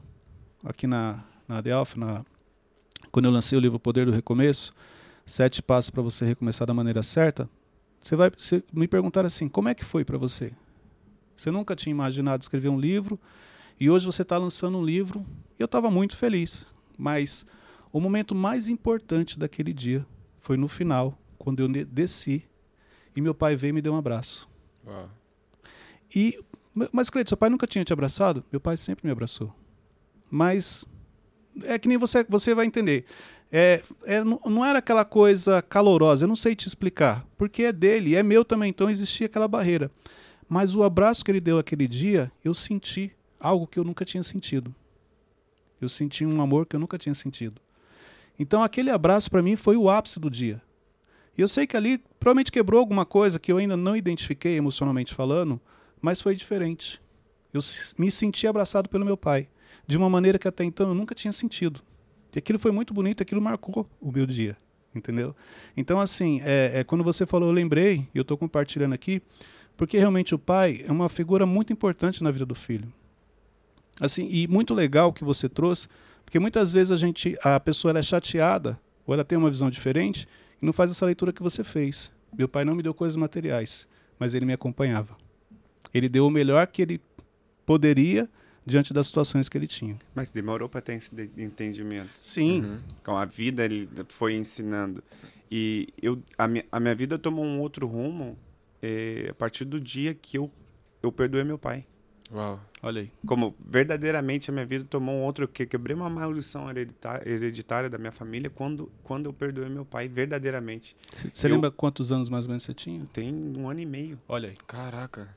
[0.64, 2.26] aqui na, na Delphi, na,
[3.12, 4.74] quando eu lancei o livro Poder do Recomeço,
[5.26, 7.50] Sete Passos para você recomeçar da maneira certa,
[8.02, 10.52] você vai você me perguntar assim: como é que foi para você?
[11.36, 13.20] Você nunca tinha imaginado escrever um livro
[13.80, 15.26] e hoje você está lançando um livro
[15.58, 16.68] e eu estava muito feliz.
[16.98, 17.46] Mas
[17.94, 20.06] o momento mais importante daquele dia
[20.38, 22.44] foi no final, quando eu desci
[23.16, 24.50] e meu pai veio e me deu um abraço.
[24.86, 25.10] Uau.
[26.14, 26.40] E,
[26.92, 28.44] mas, Cleiton, seu pai nunca tinha te abraçado?
[28.52, 29.54] Meu pai sempre me abraçou.
[30.30, 30.86] Mas
[31.64, 33.06] é que nem você, você vai entender.
[33.52, 38.16] É, é, não era aquela coisa calorosa, eu não sei te explicar, porque é dele,
[38.16, 39.92] é meu também, então existia aquela barreira.
[40.48, 44.22] Mas o abraço que ele deu aquele dia, eu senti algo que eu nunca tinha
[44.22, 44.74] sentido.
[45.82, 47.60] Eu senti um amor que eu nunca tinha sentido.
[48.38, 50.62] Então aquele abraço para mim foi o ápice do dia.
[51.38, 55.14] E eu sei que ali provavelmente quebrou alguma coisa que eu ainda não identifiquei emocionalmente
[55.14, 55.60] falando,
[56.02, 57.02] mas foi diferente.
[57.54, 57.62] Eu
[57.98, 59.48] me senti abraçado pelo meu pai,
[59.88, 61.82] de uma maneira que até então eu nunca tinha sentido.
[62.34, 64.56] E aquilo foi muito bonito, aquilo marcou o meu dia,
[64.94, 65.36] entendeu?
[65.76, 69.22] Então, assim, é, é quando você falou, eu lembrei, e eu estou compartilhando aqui,
[69.76, 72.92] porque realmente o pai é uma figura muito importante na vida do filho.
[74.00, 75.88] Assim, e muito legal que você trouxe,
[76.24, 80.28] porque muitas vezes a gente, a pessoa é chateada, ou ela tem uma visão diferente,
[80.62, 82.12] e não faz essa leitura que você fez.
[82.38, 83.88] Meu pai não me deu coisas materiais,
[84.20, 85.18] mas ele me acompanhava.
[85.94, 87.02] Ele deu o melhor que ele
[87.66, 88.30] poderia
[88.66, 89.98] diante das situações que ele tinha.
[90.14, 92.12] Mas demorou para ter esse entendimento.
[92.22, 92.62] Sim.
[92.62, 92.80] Uhum.
[93.04, 95.04] Com a vida ele foi ensinando.
[95.52, 98.38] E eu, a, minha, a minha vida tomou um outro rumo
[98.82, 100.52] é, a partir do dia que eu,
[101.02, 101.86] eu perdoei meu pai.
[102.32, 102.60] Uau.
[102.84, 103.12] Olha aí.
[103.26, 107.98] Como verdadeiramente a minha vida tomou um outro que quebrei uma maldição hereditária, hereditária da
[107.98, 110.96] minha família quando quando eu perdoei meu pai verdadeiramente.
[111.34, 113.06] Você lembra quantos anos mais ou menos você tinha?
[113.12, 114.20] Tem um ano e meio.
[114.28, 114.56] Olha aí.
[114.68, 115.36] Caraca.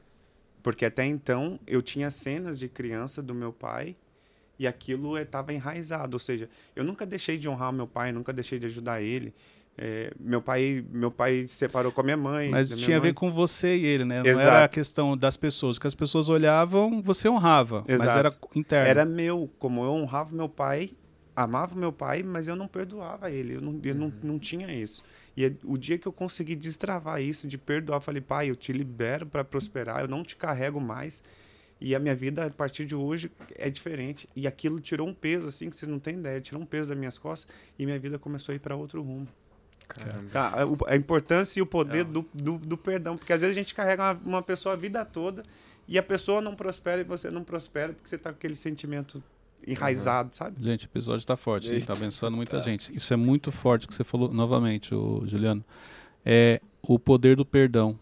[0.62, 3.96] Porque até então eu tinha cenas de criança do meu pai
[4.58, 8.58] e aquilo estava enraizado, ou seja, eu nunca deixei de honrar meu pai, nunca deixei
[8.58, 9.34] de ajudar ele.
[9.76, 12.50] É, meu pai meu pai se separou com a minha mãe.
[12.50, 13.08] Mas minha tinha mãe.
[13.08, 14.22] a ver com você e ele, né?
[14.22, 14.48] Não Exato.
[14.48, 15.78] era a questão das pessoas.
[15.78, 17.82] que as pessoas olhavam, você honrava.
[17.88, 18.06] Exato.
[18.06, 18.88] Mas era interno.
[18.88, 19.50] Era meu.
[19.58, 20.90] Como eu honrava meu pai,
[21.34, 23.54] amava meu pai, mas eu não perdoava ele.
[23.54, 25.02] Eu não, eu não, não tinha isso.
[25.36, 28.72] E é o dia que eu consegui destravar isso, de perdoar, falei, pai, eu te
[28.72, 31.24] libero para prosperar, eu não te carrego mais.
[31.80, 34.28] E a minha vida, a partir de hoje, é diferente.
[34.36, 36.40] E aquilo tirou um peso, assim, que vocês não têm ideia.
[36.40, 39.26] Tirou um peso das minhas costas e minha vida começou a ir para outro rumo.
[39.88, 40.30] Caramba.
[40.30, 40.54] Tá,
[40.86, 43.16] a, importância e o poder do, do, do perdão.
[43.16, 45.42] Porque às vezes a gente carrega uma, uma pessoa a vida toda
[45.88, 49.22] e a pessoa não prospera e você não prospera porque você tá com aquele sentimento
[49.66, 50.56] enraizado, sabe?
[50.62, 51.80] Gente, o episódio tá forte, hein?
[51.80, 52.62] tá abençoando muita Tá.
[52.62, 52.94] gente.
[52.94, 55.64] Isso é muito forte que você falou novamente, o Juliano.
[56.24, 57.98] É o poder do perdão.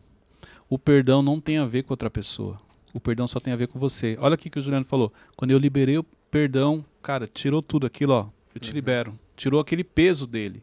[0.68, 2.60] O perdão não tem a ver com outra pessoa.
[2.92, 4.16] O perdão só tem a ver com você.
[4.20, 5.12] Olha aqui que o Juliano falou.
[5.36, 8.28] Quando eu liberei o perdão, cara, tirou tudo aquilo, ó.
[8.54, 9.18] Eu te libero.
[9.36, 10.62] Tirou aquele peso dele.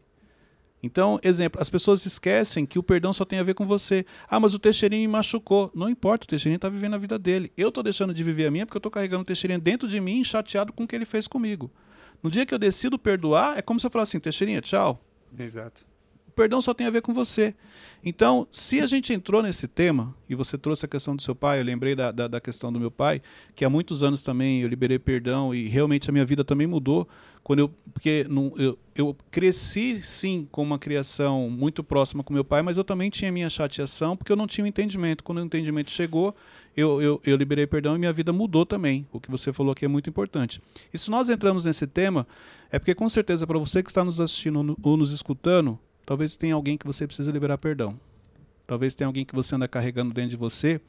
[0.82, 4.06] Então, exemplo, as pessoas esquecem que o perdão só tem a ver com você.
[4.28, 5.70] Ah, mas o Teixeirinho me machucou.
[5.74, 7.52] Não importa, o Teixeirinho está vivendo a vida dele.
[7.56, 10.00] Eu estou deixando de viver a minha porque eu estou carregando o Teixeirinho dentro de
[10.00, 11.70] mim, chateado com o que ele fez comigo.
[12.22, 15.04] No dia que eu decido perdoar, é como se eu falasse assim, Teixeirinha, tchau.
[15.36, 15.84] Exato.
[16.38, 17.52] Perdão só tem a ver com você.
[18.04, 21.58] Então, se a gente entrou nesse tema, e você trouxe a questão do seu pai,
[21.58, 23.20] eu lembrei da, da, da questão do meu pai,
[23.56, 27.08] que há muitos anos também eu liberei perdão e realmente a minha vida também mudou.
[27.42, 32.44] Quando eu, porque não, eu, eu cresci, sim, com uma criação muito próxima com meu
[32.44, 35.24] pai, mas eu também tinha minha chateação porque eu não tinha o entendimento.
[35.24, 36.36] Quando o entendimento chegou,
[36.76, 39.04] eu, eu, eu liberei perdão e minha vida mudou também.
[39.12, 40.62] O que você falou aqui é muito importante.
[40.94, 42.28] E se nós entramos nesse tema,
[42.70, 45.76] é porque com certeza para você que está nos assistindo ou nos escutando,
[46.08, 48.00] talvez tenha alguém que você precisa liberar perdão.
[48.66, 50.80] Talvez tenha alguém que você anda carregando dentro de você.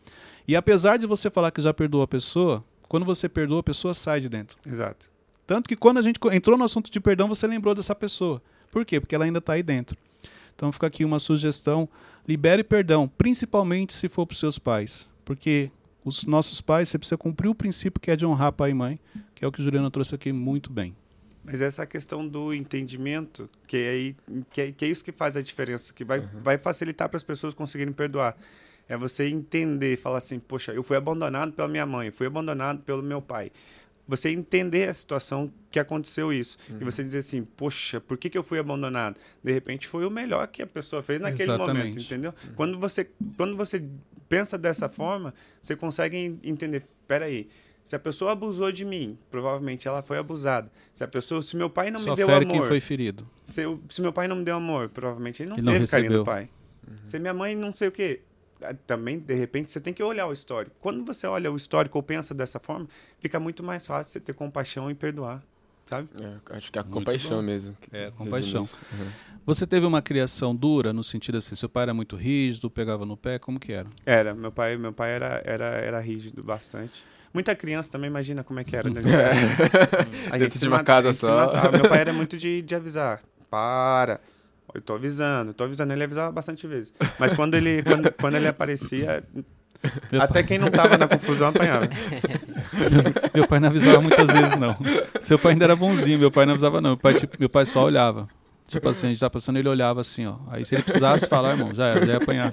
[0.47, 3.93] E apesar de você falar que já perdoou a pessoa, quando você perdoa, a pessoa
[3.93, 4.57] sai de dentro.
[4.65, 5.07] Exato.
[5.45, 8.41] Tanto que quando a gente entrou no assunto de perdão, você lembrou dessa pessoa.
[8.71, 8.97] Por quê?
[8.97, 9.97] Porque ela ainda está aí dentro.
[10.55, 11.89] Então fica aqui uma sugestão:
[12.25, 15.09] libere perdão, principalmente se for para os seus pais.
[15.25, 15.69] Porque
[16.05, 18.97] os nossos pais, você precisa cumprir o princípio que é de honrar pai e mãe,
[19.35, 20.95] que é o que o Juliano trouxe aqui muito bem.
[21.43, 24.15] Mas essa questão do entendimento, que é, aí,
[24.51, 27.23] que é, que é isso que faz a diferença, que vai, vai facilitar para as
[27.23, 28.35] pessoas conseguirem perdoar.
[28.87, 33.01] É você entender, falar assim, poxa, eu fui abandonado pela minha mãe, fui abandonado pelo
[33.03, 33.51] meu pai.
[34.07, 36.57] Você entender a situação que aconteceu isso.
[36.81, 39.17] E você dizer assim, poxa, por que, que eu fui abandonado?
[39.43, 41.99] De repente foi o melhor que a pessoa fez naquele momento, Exatamente.
[42.05, 42.33] entendeu?
[42.55, 43.85] Quando, você, quando você
[44.27, 47.47] pensa dessa forma, você consegue en- entender, peraí,
[47.89, 50.71] se a pessoa abusou de mim, provavelmente ela foi abusada.
[50.93, 53.27] Se a pessoa, se meu pai não Só me deu amor, quem foi ferido.
[53.43, 55.87] se, eu- se meu pai não me deu amor, provavelmente ele não Ele não teve
[55.87, 56.23] carinho recebeu.
[56.23, 56.49] do pai.
[57.03, 58.21] Se minha mãe não sei o quê,
[58.61, 60.75] ah, também de repente você tem que olhar o histórico.
[60.79, 62.87] Quando você olha o histórico ou pensa dessa forma,
[63.19, 65.43] fica muito mais fácil você ter compaixão e perdoar,
[65.87, 66.09] sabe?
[66.21, 67.41] É, acho que é a compaixão bom.
[67.41, 67.75] mesmo.
[67.81, 68.69] que É, compaixão.
[68.93, 69.07] Uhum.
[69.47, 73.17] Você teve uma criação dura, no sentido assim, seu pai era muito rígido, pegava no
[73.17, 73.89] pé, como que era?
[74.05, 77.03] Era, meu pai, meu pai era, era, era rígido bastante.
[77.33, 78.89] Muita criança também imagina como é que era.
[78.89, 79.01] Né?
[80.31, 81.53] A Dentro se de uma mata- casa gente só.
[81.71, 83.19] Meu pai era muito de, de avisar.
[83.49, 84.19] Para.
[84.73, 85.93] Eu tô avisando, tô avisando.
[85.93, 86.93] Ele avisava bastante vezes.
[87.19, 89.23] Mas quando ele, quando, quando ele aparecia,
[90.11, 91.87] Meu até quem não tava na confusão apanhava.
[93.33, 94.75] Meu pai não avisava muitas vezes, não.
[95.19, 96.91] Seu pai ainda era bonzinho, meu pai não avisava, não.
[96.91, 98.27] Meu pai, tipo, meu pai só olhava.
[98.69, 100.37] Tipo assim, a gente tá passando, ele olhava assim, ó.
[100.47, 102.51] Aí se ele precisasse falar, irmão, já era, já ia apanhar.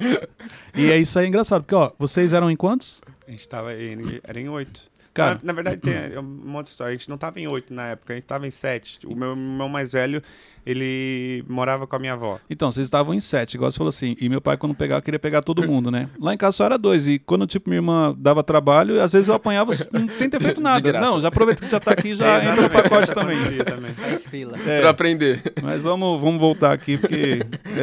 [0.74, 3.02] E é isso aí engraçado, porque, ó, vocês eram em quantos?
[3.28, 4.80] A gente tava em, era em oito.
[5.16, 6.92] Cara, na, na verdade, tem uma outra história.
[6.92, 8.98] A gente não tava em oito na época, a gente tava em sete.
[9.06, 10.22] O meu irmão mais velho,
[10.64, 12.38] ele morava com a minha avó.
[12.50, 14.16] Então, vocês estavam em sete, igual você falou assim.
[14.20, 16.08] E meu pai, quando pegava, queria pegar todo mundo, né?
[16.20, 17.06] Lá em casa só era dois.
[17.06, 19.72] E quando, tipo, minha irmã dava trabalho, às vezes eu apanhava
[20.12, 20.92] sem ter feito nada.
[21.00, 23.38] Não, já aproveita que você já tá aqui, já entra no pacote também.
[23.64, 23.94] Também.
[23.94, 24.56] Faz fila.
[24.66, 25.40] É, Pra aprender.
[25.62, 27.40] mas vamos, vamos voltar aqui, porque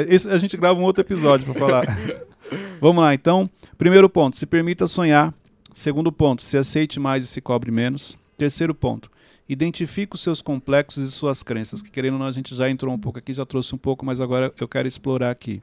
[0.07, 1.85] esse, a gente grava um outro episódio pra falar.
[2.79, 3.49] Vamos lá, então.
[3.77, 5.33] Primeiro ponto, se permita sonhar.
[5.73, 8.15] Segundo ponto, se aceite mais e se cobre menos.
[8.37, 9.09] Terceiro ponto,
[9.49, 12.93] identifique os seus complexos e suas crenças, que querendo ou não, a gente já entrou
[12.93, 15.61] um pouco aqui, já trouxe um pouco, mas agora eu quero explorar aqui.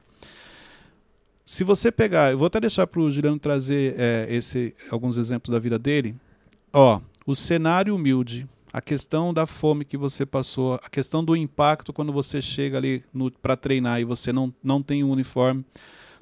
[1.45, 5.51] Se você pegar, eu vou até deixar para o Juliano trazer é, esse, alguns exemplos
[5.51, 6.15] da vida dele.
[6.71, 11.91] Ó, o cenário humilde, a questão da fome que você passou, a questão do impacto
[11.91, 13.03] quando você chega ali
[13.41, 15.65] para treinar e você não, não tem um uniforme.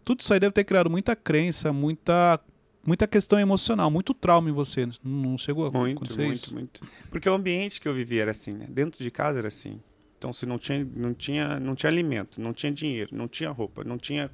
[0.03, 2.39] Tudo isso aí deve ter criado muita crença, muita,
[2.85, 4.87] muita questão emocional, muito trauma em você.
[5.03, 6.53] Não chegou a Muito, acontecer muito, isso?
[6.53, 6.81] muito.
[7.09, 8.65] Porque o ambiente que eu vivia era assim, né?
[8.69, 9.79] Dentro de casa era assim.
[10.17, 13.83] Então, se não tinha, não tinha, não tinha alimento, não tinha dinheiro, não tinha roupa,
[13.85, 14.29] não tinha,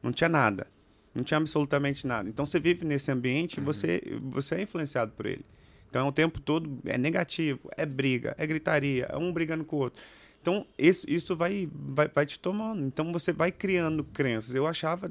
[0.00, 0.68] não tinha nada,
[1.12, 2.28] não tinha absolutamente nada.
[2.28, 5.44] Então, você vive nesse ambiente, e você, você é influenciado por ele.
[5.90, 9.78] Então, o tempo todo é negativo, é briga, é gritaria, é um brigando com o
[9.80, 10.00] outro.
[10.44, 12.84] Então, isso, isso vai, vai, vai te tomando.
[12.84, 14.54] Então, você vai criando crenças.
[14.54, 15.10] Eu achava,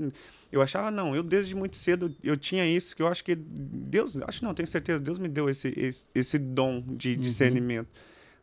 [0.51, 1.15] eu achava não.
[1.15, 4.67] Eu desde muito cedo eu tinha isso que eu acho que Deus, acho não, tenho
[4.67, 7.87] certeza, Deus me deu esse esse, esse dom de discernimento.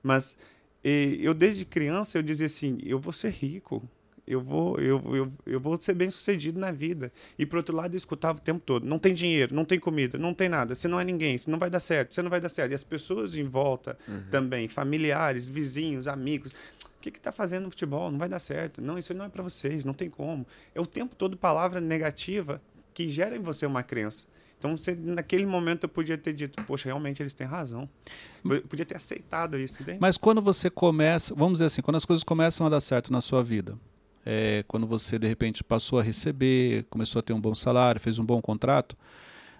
[0.02, 0.36] Mas
[0.82, 3.88] e, eu desde criança eu dizia assim, eu vou ser rico.
[4.30, 7.12] Eu vou, eu, eu, eu vou ser bem sucedido na vida.
[7.36, 10.16] E por outro lado, eu escutava o tempo todo: não tem dinheiro, não tem comida,
[10.16, 12.40] não tem nada, você não é ninguém, você não vai dar certo, você não vai
[12.40, 12.70] dar certo.
[12.70, 13.98] E as pessoas em volta
[14.30, 16.52] também, familiares, vizinhos, amigos.
[16.96, 18.08] O que está fazendo no futebol?
[18.08, 18.80] Não vai dar certo.
[18.80, 20.46] Não, isso não é para vocês, não tem como.
[20.74, 22.62] É o tempo todo palavra negativa
[22.94, 24.28] que gera em você uma crença.
[24.60, 27.88] Então, você, naquele momento, eu podia ter dito: poxa, realmente eles têm razão.
[28.44, 29.98] Eu podia ter aceitado isso, entende?
[29.98, 33.22] Mas quando você começa, vamos dizer assim, quando as coisas começam a dar certo na
[33.22, 33.78] sua vida,
[34.24, 38.18] é, quando você de repente passou a receber, começou a ter um bom salário, fez
[38.18, 38.96] um bom contrato,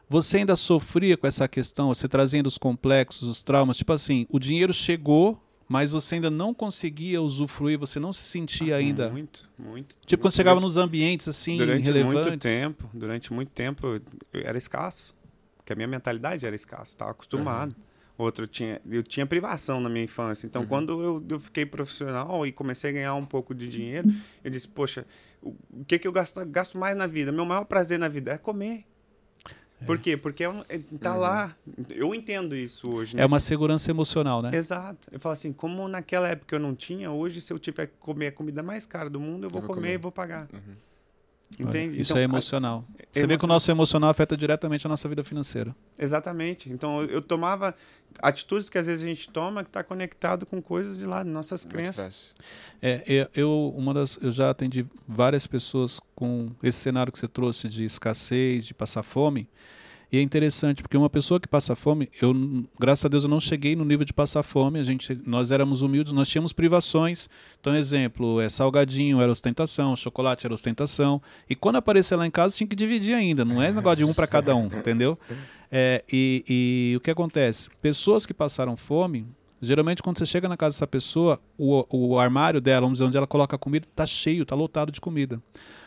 [0.09, 4.38] você ainda sofria com essa questão, você trazendo os complexos, os traumas, tipo assim, o
[4.38, 9.07] dinheiro chegou, mas você ainda não conseguia usufruir, você não se sentia ainda.
[9.07, 9.96] Ah, Muito, muito.
[10.05, 10.64] Tipo, quando muito, chegava muito.
[10.64, 12.27] nos ambientes assim, durante relevantes.
[12.27, 14.01] muito tempo, durante muito tempo
[14.33, 15.14] era escasso,
[15.57, 17.77] porque a minha mentalidade era escasso, estava acostumado.
[18.20, 20.46] Outro tinha, eu tinha privação na minha infância.
[20.46, 24.09] Então, quando eu, eu fiquei profissional e comecei a ganhar um pouco de dinheiro,
[24.44, 25.06] eu disse, poxa,
[25.42, 25.54] o,
[25.87, 27.33] que que eu gasto, gasto mais na vida?
[27.33, 28.85] Meu maior prazer na vida é comer.
[29.87, 30.14] Por quê?
[30.14, 31.56] Porque é um- é- tá lá.
[31.88, 33.16] Eu entendo isso hoje.
[33.16, 33.22] né?
[33.22, 34.50] É uma segurança emocional, né?
[34.54, 35.09] Exato.
[35.11, 38.26] Eu falo assim, como naquela época eu não tinha, hoje se eu tiver que comer
[38.26, 39.94] a comida mais cara do mundo, eu vou, Eu vou comer, comer.
[39.94, 40.46] e vou pagar.
[40.52, 40.74] Uhum.
[41.59, 42.01] Entende?
[42.01, 42.85] Isso Então, é a- emocional.
[43.13, 43.55] Você vê que o emocional.
[43.57, 45.75] nosso emocional afeta diretamente a nossa vida financeira.
[45.99, 46.71] Exatamente.
[46.71, 47.75] Então eu- eu tomava
[48.23, 51.65] atitudes que às vezes a gente toma que está conectado com coisas de lá, nossas
[51.65, 52.33] crenças.
[52.81, 57.29] É, é, eu, uma das, eu já atendi várias pessoas com esse cenário que você
[57.29, 59.49] trouxe de escassez, de passar fome.
[60.12, 62.35] E é interessante, porque uma pessoa que passa fome, eu,
[62.79, 64.81] graças a Deus, eu não cheguei no nível de passar fome.
[64.81, 67.29] A gente, nós éramos humildes, nós tínhamos privações.
[67.61, 71.23] Então, exemplo, é salgadinho era ostentação, chocolate era ostentação.
[71.49, 73.44] E quando aparecia lá em casa, tinha que dividir ainda.
[73.44, 75.16] Não é negócio de um para cada um, entendeu?
[75.70, 77.70] É, e, e o que acontece?
[77.81, 79.25] Pessoas que passaram fome,
[79.62, 83.16] geralmente quando você chega na casa dessa pessoa, o, o armário dela, vamos dizer, onde
[83.16, 85.40] ela coloca a comida, tá cheio, tá lotado de comida.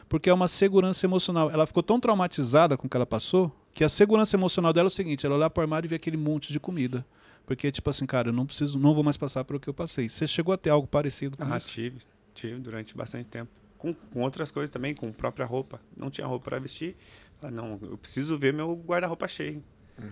[0.08, 1.50] Porque é uma segurança emocional.
[1.52, 4.88] Ela ficou tão traumatizada com o que ela passou, que a segurança emocional dela é
[4.88, 7.06] o seguinte, ela olhar para o armário e ver aquele monte de comida.
[7.46, 9.74] Porque, tipo assim, cara, eu não preciso, não vou mais passar por o que eu
[9.74, 10.08] passei.
[10.08, 11.70] Você chegou a ter algo parecido com Ah, isso?
[11.70, 11.98] tive,
[12.34, 13.52] tive durante bastante tempo.
[13.78, 15.82] Com, com outras coisas também, com própria roupa.
[15.98, 16.96] Não tinha roupa para vestir.
[17.42, 19.62] Falei, não, eu preciso ver meu guarda-roupa cheio.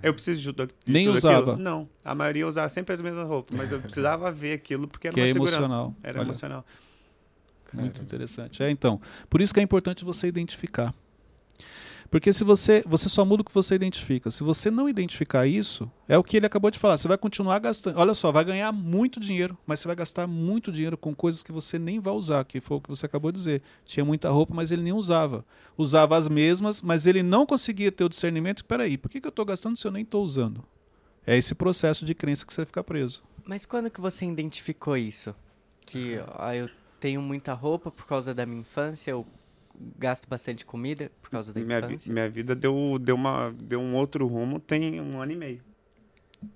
[0.04, 1.52] Eu preciso de, tudo- de Nem tudo usava?
[1.54, 1.58] aquilo.
[1.64, 5.14] Não, a maioria usava sempre as mesmas roupas, mas eu precisava ver aquilo porque era
[5.16, 5.58] Que uma é segurança.
[5.60, 5.96] emocional.
[6.04, 6.26] Era Olha.
[6.26, 6.66] emocional.
[7.74, 8.04] Muito Caramba.
[8.04, 8.62] interessante.
[8.62, 10.94] É, então, por isso que é importante você identificar.
[12.12, 14.30] Porque se você, você só muda o que você identifica.
[14.30, 16.98] Se você não identificar isso, é o que ele acabou de falar.
[16.98, 17.98] Você vai continuar gastando.
[17.98, 21.54] Olha só, vai ganhar muito dinheiro, mas você vai gastar muito dinheiro com coisas que
[21.54, 23.62] você nem vai usar, que foi o que você acabou de dizer.
[23.86, 25.46] Tinha muita roupa, mas ele nem usava.
[25.78, 28.66] Usava as mesmas, mas ele não conseguia ter o discernimento.
[28.66, 30.66] Peraí, por que, que eu estou gastando se eu nem estou usando?
[31.26, 33.24] É esse processo de crença que você fica preso.
[33.46, 35.34] Mas quando que você identificou isso?
[35.86, 36.70] Que ah, eu
[37.00, 39.26] tenho muita roupa por causa da minha infância, eu
[39.98, 42.12] gasto bastante comida por causa da minha, vi- infância.
[42.14, 45.62] minha vida deu, deu, uma, deu um outro rumo tem um ano e meio.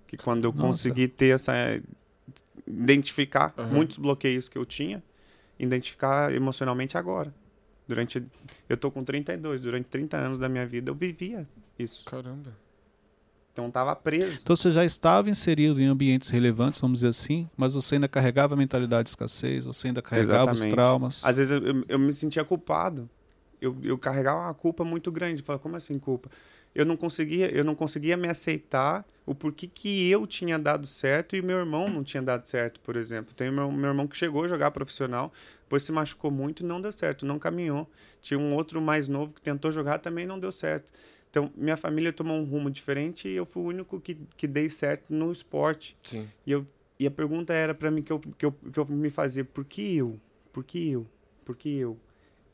[0.08, 0.68] Que quando eu Nossa.
[0.68, 1.54] consegui ter essa.
[2.68, 3.70] identificar Aham.
[3.72, 5.04] muitos bloqueios que eu tinha,
[5.60, 7.34] identificar emocionalmente agora.
[7.88, 8.24] Durante.
[8.68, 11.48] Eu tô com 32, durante 30 anos da minha vida eu vivia
[11.78, 12.04] isso.
[12.06, 12.52] Caramba.
[13.56, 14.40] Então eu tava preso.
[14.44, 18.54] Então você já estava inserido em ambientes relevantes, vamos dizer assim, mas você ainda carregava
[18.54, 20.72] a mentalidade de escassez, você ainda carregava os Exatamente.
[20.76, 21.24] traumas.
[21.24, 23.10] Às vezes eu, eu, eu me sentia culpado.
[23.62, 25.42] Eu, eu carregava uma culpa muito grande.
[25.42, 26.30] Falava, como assim culpa?
[26.76, 31.38] Eu não conseguia, eu não conseguia me aceitar o porquê que eu tinha dado certo
[31.38, 33.34] e meu irmão não tinha dado certo, por exemplo.
[33.34, 36.82] Tem meu, meu irmão que chegou a jogar profissional, depois se machucou muito e não
[36.82, 37.90] deu certo, não caminhou.
[38.22, 40.92] Tinha um outro mais novo que tentou jogar também não deu certo.
[41.36, 44.70] Então, minha família tomou um rumo diferente e eu fui o único que, que dei
[44.70, 45.98] certo no esporte.
[46.02, 46.30] Sim.
[46.48, 46.66] E, eu,
[46.98, 49.66] e a pergunta era para mim que eu, que, eu, que eu me fazia, por
[49.66, 50.18] que eu?
[50.54, 51.06] Por que eu?
[51.44, 52.00] Por que eu?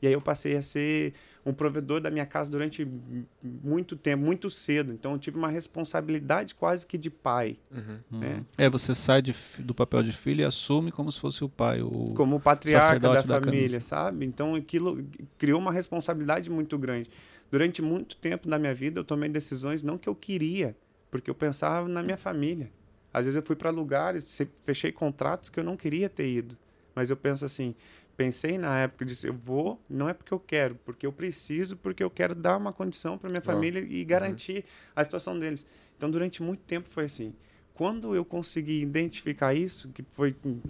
[0.02, 1.14] E aí eu passei a ser
[1.44, 2.86] um provedor da minha casa durante
[3.42, 4.92] muito tempo, muito cedo.
[4.92, 7.98] Então eu tive uma responsabilidade quase que de pai, Uhum.
[8.12, 8.18] Uhum.
[8.20, 8.44] né?
[8.56, 11.82] É, você sai de do papel de filho e assume como se fosse o pai.
[11.82, 12.12] O...
[12.14, 13.80] como patriarca da da família, camisa.
[13.80, 14.24] sabe?
[14.24, 15.04] Então aquilo
[15.36, 17.10] criou uma responsabilidade muito grande.
[17.50, 20.76] Durante muito tempo da minha vida eu tomei decisões não que eu queria,
[21.10, 22.70] porque eu pensava na minha família.
[23.12, 26.56] Às vezes eu fui para lugares, fechei contratos que eu não queria ter ido,
[26.94, 27.74] mas eu penso assim,
[28.16, 32.02] pensei na época disse eu vou, não é porque eu quero, porque eu preciso, porque
[32.02, 33.54] eu quero dar uma condição para minha Uau.
[33.54, 35.66] família e garantir a situação deles.
[35.96, 37.34] Então durante muito tempo foi assim.
[37.74, 40.60] Quando eu consegui identificar isso, que foi com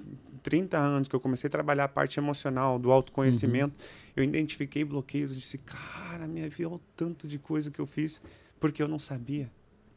[0.43, 3.75] 30 anos que eu comecei a trabalhar a parte emocional, do autoconhecimento,
[4.15, 7.87] eu identifiquei bloqueios, eu disse, cara, minha vida, olha o tanto de coisa que eu
[7.87, 8.21] fiz
[8.61, 9.51] porque eu não sabia,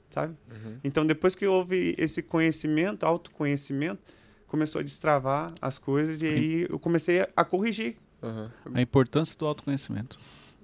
[0.10, 0.36] sabe?
[0.50, 0.80] Uhum.
[0.84, 4.02] Então, depois que houve esse conhecimento, autoconhecimento,
[4.48, 7.98] começou a destravar as coisas e aí eu comecei a, a corrigir.
[8.22, 8.52] Aham.
[8.74, 10.18] A importância do autoconhecimento.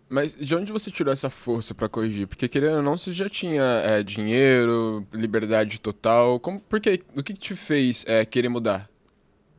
[0.09, 2.27] Mas de onde você tirou essa força pra corrigir?
[2.27, 6.37] Porque querendo ou não, você já tinha é, dinheiro, liberdade total.
[6.39, 8.89] Como, por que, o que te fez é, querer mudar?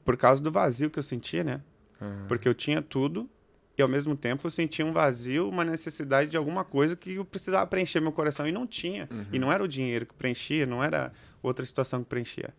[0.05, 1.63] Por causa do vazio que eu sentia, né?
[1.99, 3.31] Ah, Porque eu tinha tudo
[3.79, 7.25] e ao mesmo tempo eu sentia um vazio, uma necessidade de alguma coisa que eu
[7.25, 9.09] precisava preencher meu coração e não tinha.
[9.33, 12.53] E não era o dinheiro que preenchia, não era outra situação que preenchia.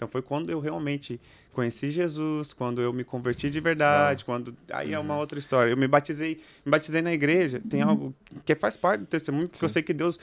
[0.00, 1.20] Então foi quando eu realmente
[1.52, 5.70] conheci Jesus, quando eu me converti de verdade, quando aí é uma outra história.
[5.70, 7.60] Eu me batizei, me batizei na igreja.
[7.68, 8.14] Tem algo
[8.46, 9.74] que faz parte do testemunho, porque eu Sim.
[9.74, 10.18] sei que Deus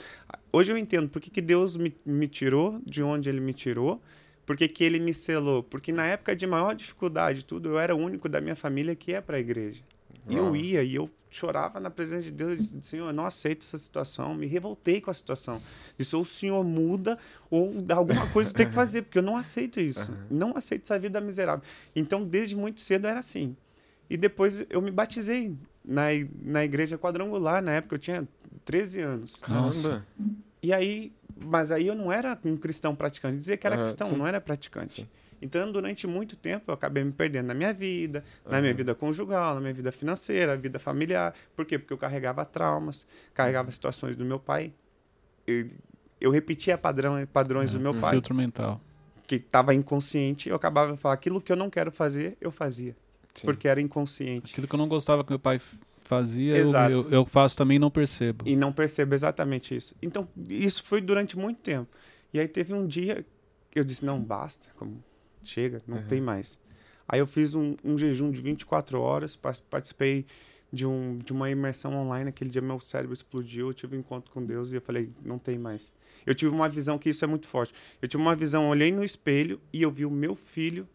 [0.52, 4.02] hoje eu entendo por que, que Deus me, me tirou de onde ele me tirou.
[4.48, 5.62] Por que, que ele me selou?
[5.62, 9.12] Porque na época de maior dificuldade, tudo, eu era o único da minha família que
[9.12, 9.84] ia para a igreja.
[10.30, 12.52] E eu ia, e eu chorava na presença de Deus.
[12.52, 14.36] Eu disse, Senhor, eu não aceito essa situação.
[14.36, 15.62] Me revoltei com a situação.
[15.98, 17.18] Disse, ou o Senhor muda,
[17.50, 20.12] ou dá alguma coisa que tem que fazer, porque eu não aceito isso.
[20.30, 21.64] Não aceito essa vida miserável.
[21.96, 23.56] Então, desde muito cedo era assim.
[24.10, 26.06] E depois eu me batizei na,
[26.42, 27.62] na igreja quadrangular.
[27.62, 28.28] Na época eu tinha
[28.66, 29.36] 13 anos.
[29.36, 29.66] Caramba.
[29.68, 30.06] Nossa.
[30.62, 33.38] E aí, mas aí eu não era um cristão praticante.
[33.38, 34.18] Dizia que era Aham, cristão, sim.
[34.18, 35.02] não era praticante.
[35.02, 35.08] Sim.
[35.40, 39.54] Então, durante muito tempo, eu acabei me perdendo na minha vida, na minha vida conjugal,
[39.54, 41.34] na minha vida financeira, vida familiar.
[41.56, 41.78] Por quê?
[41.78, 44.74] Porque eu carregava traumas, carregava situações do meu pai.
[45.46, 45.68] Eu,
[46.20, 48.82] eu repetia padrão, padrões do meu pai, Filtro mental.
[49.28, 50.50] que estava inconsciente.
[50.50, 52.96] Eu acabava falando aquilo que eu não quero fazer, eu fazia,
[53.36, 53.46] Sim.
[53.46, 54.54] porque era inconsciente.
[54.54, 55.62] Aquilo que eu não gostava que meu pai
[56.08, 58.44] fazia, eu, eu, eu faço também e não percebo.
[58.48, 59.96] E não percebo exatamente isso.
[60.02, 61.90] Então, isso foi durante muito tempo.
[62.34, 63.26] E aí teve um dia
[63.70, 65.04] que eu disse, não, basta, como,
[65.44, 66.60] chega, não tem mais.
[67.08, 70.26] Aí eu fiz um, um jejum de 24 horas, par- participei
[70.72, 74.32] de, um, de uma imersão online, aquele dia meu cérebro explodiu, eu tive um encontro
[74.32, 75.94] com Deus e eu falei, não tem mais.
[76.26, 79.04] Eu tive uma visão, que isso é muito forte, eu tive uma visão, olhei no
[79.04, 80.88] espelho e eu vi o meu filho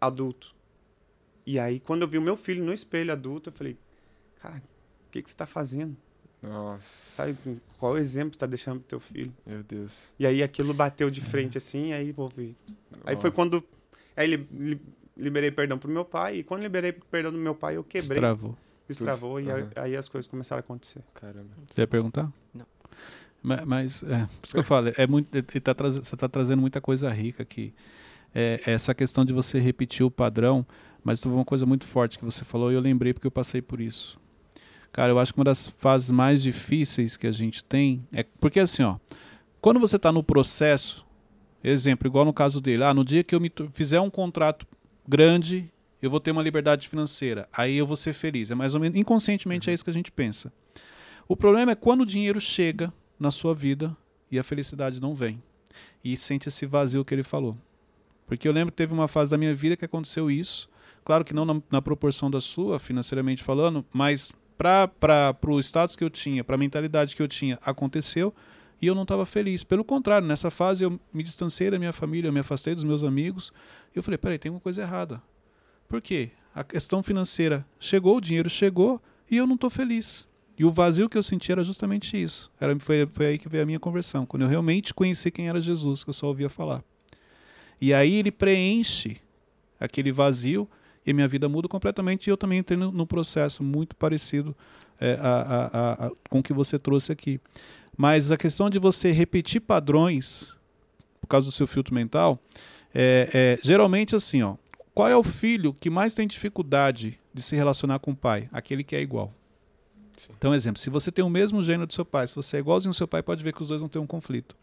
[0.00, 0.54] adulto.
[1.44, 3.76] E aí, quando eu vi o meu filho no espelho adulto, eu falei,
[4.40, 5.96] cara, o que, que você está fazendo?
[6.42, 7.16] Nossa.
[7.34, 9.32] Sabe, qual exemplo você tá deixando pro teu filho?
[9.46, 10.10] Meu Deus.
[10.18, 12.56] E aí aquilo bateu de frente assim, aí envolvi.
[13.04, 13.20] Aí Ó.
[13.20, 13.62] foi quando
[14.16, 14.80] aí li, li-
[15.16, 18.56] liberei perdão pro meu pai, e quando liberei perdão do meu pai, eu quebrei, Destravou.
[18.88, 19.70] destravou, e aí, Aham.
[19.76, 21.02] aí as coisas começaram a acontecer.
[21.14, 21.50] Caramba.
[21.68, 22.32] Você ia perguntar?
[22.54, 22.66] Não.
[23.42, 26.28] Ma- Mas, é, por isso que eu falo, é muito, ele tá traz- você está
[26.28, 27.74] trazendo muita coisa rica aqui.
[28.34, 30.66] É, essa questão de você repetir o padrão,
[31.04, 33.60] mas foi uma coisa muito forte que você falou e eu lembrei porque eu passei
[33.60, 34.18] por isso.
[34.92, 38.24] Cara, eu acho que uma das fases mais difíceis que a gente tem é.
[38.40, 38.96] Porque assim, ó,
[39.60, 41.06] quando você está no processo,
[41.62, 44.66] exemplo, igual no caso dele, ah, no dia que eu me fizer um contrato
[45.06, 45.70] grande,
[46.02, 48.50] eu vou ter uma liberdade financeira, aí eu vou ser feliz.
[48.50, 50.52] É mais ou menos, inconscientemente é isso que a gente pensa.
[51.28, 53.96] O problema é quando o dinheiro chega na sua vida
[54.30, 55.40] e a felicidade não vem.
[56.02, 57.56] E sente esse vazio que ele falou.
[58.26, 60.68] Porque eu lembro que teve uma fase da minha vida que aconteceu isso,
[61.04, 66.04] Claro que não na, na proporção da sua, financeiramente falando, mas para o status que
[66.04, 68.34] eu tinha, para a mentalidade que eu tinha, aconteceu
[68.80, 69.64] e eu não estava feliz.
[69.64, 73.02] Pelo contrário, nessa fase eu me distanciei da minha família, eu me afastei dos meus
[73.02, 73.52] amigos
[73.94, 75.22] e eu falei: peraí, tem uma coisa errada.
[75.88, 76.30] Por quê?
[76.54, 79.00] A questão financeira chegou, o dinheiro chegou
[79.30, 80.28] e eu não estou feliz.
[80.58, 82.52] E o vazio que eu senti era justamente isso.
[82.60, 85.58] Era, foi, foi aí que veio a minha conversão, quando eu realmente conheci quem era
[85.58, 86.84] Jesus, que eu só ouvia falar.
[87.80, 89.16] E aí ele preenche
[89.78, 90.68] aquele vazio
[91.10, 92.26] e minha vida muda completamente.
[92.26, 94.56] E eu também entrei no processo muito parecido
[95.00, 97.40] é, a, a, a, com o que você trouxe aqui.
[97.96, 100.54] Mas a questão de você repetir padrões,
[101.20, 102.38] por causa do seu filtro mental,
[102.94, 104.56] é, é geralmente assim, ó.
[104.94, 108.48] Qual é o filho que mais tem dificuldade de se relacionar com o pai?
[108.52, 109.32] Aquele que é igual.
[110.16, 110.32] Sim.
[110.36, 112.90] Então, exemplo, se você tem o mesmo gênero do seu pai, se você é igualzinho
[112.90, 114.56] ao seu pai, pode ver que os dois vão ter um conflito.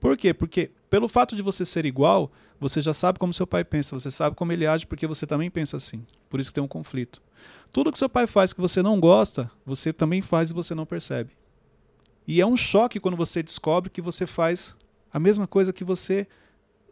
[0.00, 0.32] Por quê?
[0.34, 2.30] Porque pelo fato de você ser igual,
[2.60, 5.50] você já sabe como seu pai pensa, você sabe como ele age porque você também
[5.50, 6.04] pensa assim.
[6.28, 7.22] Por isso que tem um conflito.
[7.72, 10.86] Tudo que seu pai faz que você não gosta, você também faz e você não
[10.86, 11.36] percebe.
[12.26, 14.76] E é um choque quando você descobre que você faz
[15.12, 16.26] a mesma coisa que você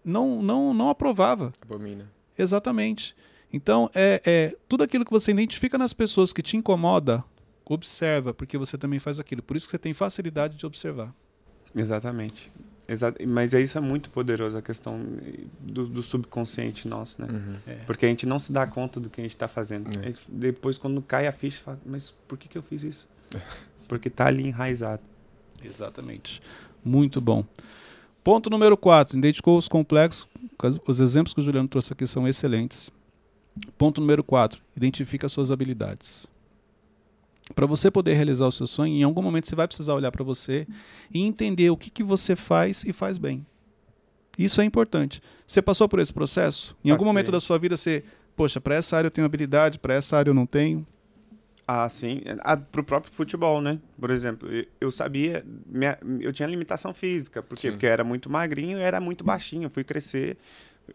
[0.04, 1.52] não não não aprovava.
[1.62, 2.10] Abomina.
[2.38, 3.14] Exatamente.
[3.52, 7.24] Então, é, é tudo aquilo que você identifica nas pessoas que te incomoda,
[7.64, 9.42] observa, porque você também faz aquilo.
[9.42, 11.14] Por isso que você tem facilidade de observar.
[11.74, 12.50] Exatamente.
[12.86, 13.26] Exato.
[13.26, 15.00] Mas é isso é muito poderoso, a questão
[15.60, 17.28] do, do subconsciente nosso, né?
[17.30, 17.56] Uhum.
[17.66, 17.74] É.
[17.86, 19.90] Porque a gente não se dá conta do que a gente está fazendo.
[20.06, 20.12] É.
[20.28, 23.08] Depois, quando cai a ficha, fala, mas por que, que eu fiz isso?
[23.88, 25.02] Porque está ali enraizado.
[25.62, 26.42] Exatamente.
[26.84, 27.44] Muito bom.
[28.22, 29.18] Ponto número 4.
[29.18, 30.28] Identificou os complexos.
[30.86, 32.90] Os exemplos que o Juliano trouxe aqui são excelentes.
[33.76, 34.60] Ponto número 4.
[34.76, 36.26] Identifica suas habilidades.
[37.54, 40.24] Para você poder realizar o seu sonho, em algum momento você vai precisar olhar para
[40.24, 40.66] você
[41.12, 43.44] e entender o que, que você faz e faz bem.
[44.38, 45.22] Isso é importante.
[45.46, 46.76] Você passou por esse processo?
[46.84, 48.02] Em algum momento da sua vida você,
[48.34, 50.86] poxa, para essa área eu tenho habilidade, para essa área eu não tenho?
[51.66, 52.22] Ah, sim.
[52.40, 53.78] Ah, pro próprio futebol, né?
[53.98, 54.48] Por exemplo,
[54.80, 57.42] eu sabia, minha, eu tinha limitação física.
[57.42, 57.70] Por quê?
[57.70, 59.64] Porque eu era muito magrinho e era muito baixinho.
[59.64, 60.36] Eu fui crescer.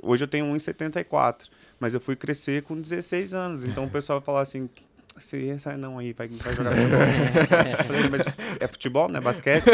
[0.02, 1.50] Hoje eu tenho 1,74.
[1.80, 3.64] Mas eu fui crescer com 16 anos.
[3.64, 4.70] Então o pessoal falava assim:
[5.20, 6.99] você essa não aí, vai, vai jogar futebol.
[7.86, 8.22] falei, mas
[8.59, 9.20] é futebol, né?
[9.20, 9.65] Basquete.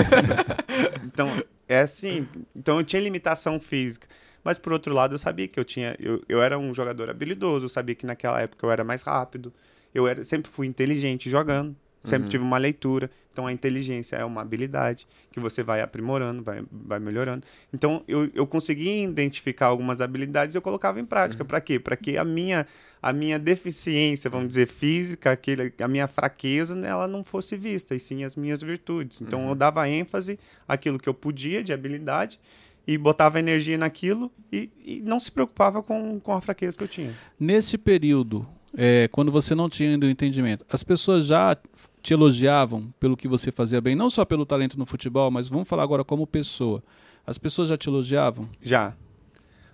[1.05, 1.29] então,
[1.67, 2.27] é assim.
[2.55, 4.07] Então eu tinha limitação física.
[4.43, 5.95] Mas por outro lado, eu sabia que eu tinha.
[5.99, 9.53] Eu, eu era um jogador habilidoso, eu sabia que naquela época eu era mais rápido.
[9.93, 11.75] Eu era, sempre fui inteligente jogando.
[12.05, 12.29] Sempre uhum.
[12.29, 13.09] tive uma leitura.
[13.31, 17.43] Então, a inteligência é uma habilidade que você vai aprimorando, vai, vai melhorando.
[17.73, 21.43] Então, eu, eu consegui identificar algumas habilidades e eu colocava em prática.
[21.43, 21.47] Uhum.
[21.47, 21.77] Para quê?
[21.77, 22.65] Para que a minha,
[23.01, 27.99] a minha deficiência, vamos dizer, física, aquele, a minha fraqueza, ela não fosse vista, e
[27.99, 29.19] sim as minhas virtudes.
[29.21, 29.49] Então, uhum.
[29.49, 32.39] eu dava ênfase àquilo que eu podia de habilidade
[32.87, 36.87] e botava energia naquilo e, e não se preocupava com, com a fraqueza que eu
[36.87, 37.13] tinha.
[37.39, 38.47] Nesse período,
[38.77, 41.57] é, quando você não tinha ainda o entendimento, as pessoas já
[42.05, 45.67] te elogiavam pelo que você fazia bem, não só pelo talento no futebol, mas vamos
[45.67, 46.83] falar agora como pessoa.
[47.25, 48.47] As pessoas já te elogiavam?
[48.61, 48.95] Já.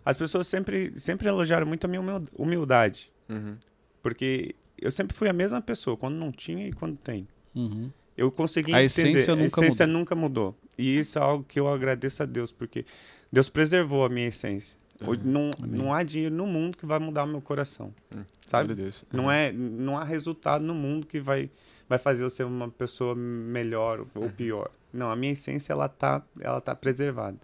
[0.06, 2.02] As pessoas sempre, sempre elogiaram muito a minha
[2.34, 3.12] humildade.
[3.28, 3.58] Uhum.
[4.02, 7.28] Porque eu sempre fui a mesma pessoa, quando não tinha e quando tem.
[7.54, 7.92] Uhum.
[8.16, 9.10] Eu consegui a entender.
[9.10, 10.00] Essência nunca a essência mudou.
[10.00, 10.58] nunca mudou.
[10.78, 12.86] E isso é algo que eu agradeço a Deus, porque
[13.30, 14.80] Deus preservou a minha essência.
[15.02, 15.18] Uhum.
[15.22, 17.94] Não, não há dinheiro no mundo que vai mudar o meu coração.
[18.16, 18.24] Uhum.
[18.48, 18.74] Sabe?
[19.12, 21.50] Não, é, não há resultado no mundo que vai
[21.92, 24.32] vai fazer eu ser uma pessoa melhor ou uhum.
[24.32, 24.72] pior.
[24.94, 27.38] Não, a minha essência ela tá, ela tá preservada.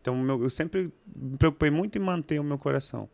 [0.00, 3.10] Então meu, eu sempre me preocupei muito em manter o meu coração.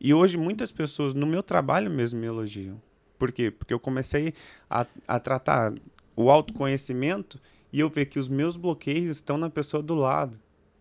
[0.00, 2.82] E hoje muitas pessoas no meu trabalho mesmo me elogiam.
[3.16, 3.48] Por quê?
[3.48, 4.34] Porque eu comecei
[4.68, 5.72] a, a tratar
[6.16, 7.40] o autoconhecimento
[7.72, 10.36] e eu ver que os meus bloqueios estão na pessoa do lado.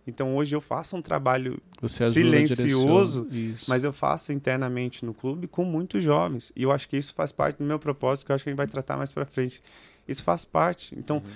[0.05, 3.27] Então hoje eu faço um trabalho Você silencioso,
[3.67, 6.51] mas eu faço internamente no clube com muitos jovens.
[6.55, 8.51] E eu acho que isso faz parte do meu propósito, que eu acho que a
[8.51, 9.61] gente vai tratar mais para frente.
[10.07, 10.93] Isso faz parte.
[10.97, 11.31] Então, uhum.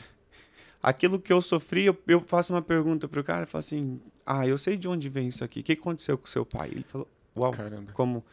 [0.83, 4.45] aquilo que eu sofri, eu, eu faço uma pergunta pro cara, eu falo assim: "Ah,
[4.45, 5.61] eu sei de onde vem isso aqui.
[5.61, 7.07] O que aconteceu com seu pai?" Ele falou:
[7.37, 7.91] "Uau, Caramba.
[7.93, 8.23] como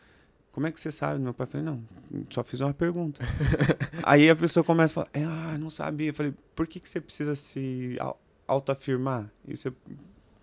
[0.54, 1.18] como é que você sabe?
[1.18, 1.82] Meu pai falou, não,
[2.30, 3.20] só fiz uma pergunta.
[4.04, 6.10] Aí a pessoa começa a falar, ah, não sabia.
[6.10, 7.98] Eu falei, por que, que você precisa se
[8.46, 9.28] autoafirmar?
[9.48, 9.72] Isso é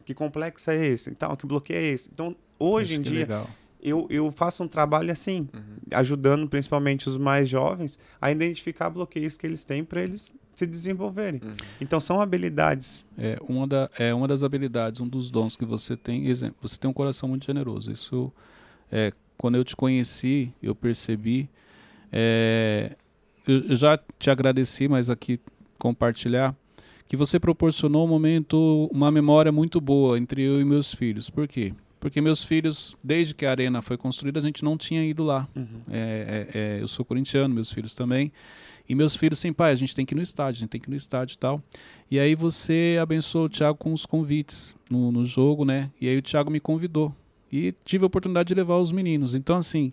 [0.01, 1.09] que complexo é esse?
[1.09, 2.09] Então, que bloqueio é esse?
[2.11, 3.45] Então, hoje Acho em dia,
[3.81, 5.77] eu, eu faço um trabalho assim, uhum.
[5.91, 11.41] ajudando principalmente os mais jovens a identificar bloqueios que eles têm para eles se desenvolverem.
[11.43, 11.55] Uhum.
[11.79, 13.05] Então, são habilidades.
[13.17, 16.27] É uma, da, é uma das habilidades, um dos dons que você tem.
[16.27, 17.91] Exemplo, você tem um coração muito generoso.
[17.91, 18.31] Isso,
[18.91, 21.49] é, quando eu te conheci, eu percebi.
[22.11, 22.95] É,
[23.47, 25.39] eu já te agradeci, mas aqui
[25.79, 26.55] compartilhar
[27.11, 31.29] que você proporcionou um momento, uma memória muito boa entre eu e meus filhos.
[31.29, 31.73] Por quê?
[31.99, 35.45] Porque meus filhos, desde que a arena foi construída, a gente não tinha ido lá.
[35.53, 35.81] Uhum.
[35.91, 38.31] É, é, é, eu sou corintiano, meus filhos também.
[38.87, 40.79] E meus filhos, sem pai, a gente tem que ir no estádio, a gente tem
[40.79, 41.61] que ir no estádio e tal.
[42.09, 45.91] E aí você abençoou o Thiago com os convites no, no jogo, né?
[45.99, 47.13] E aí o Thiago me convidou.
[47.51, 49.35] E tive a oportunidade de levar os meninos.
[49.35, 49.91] Então, assim,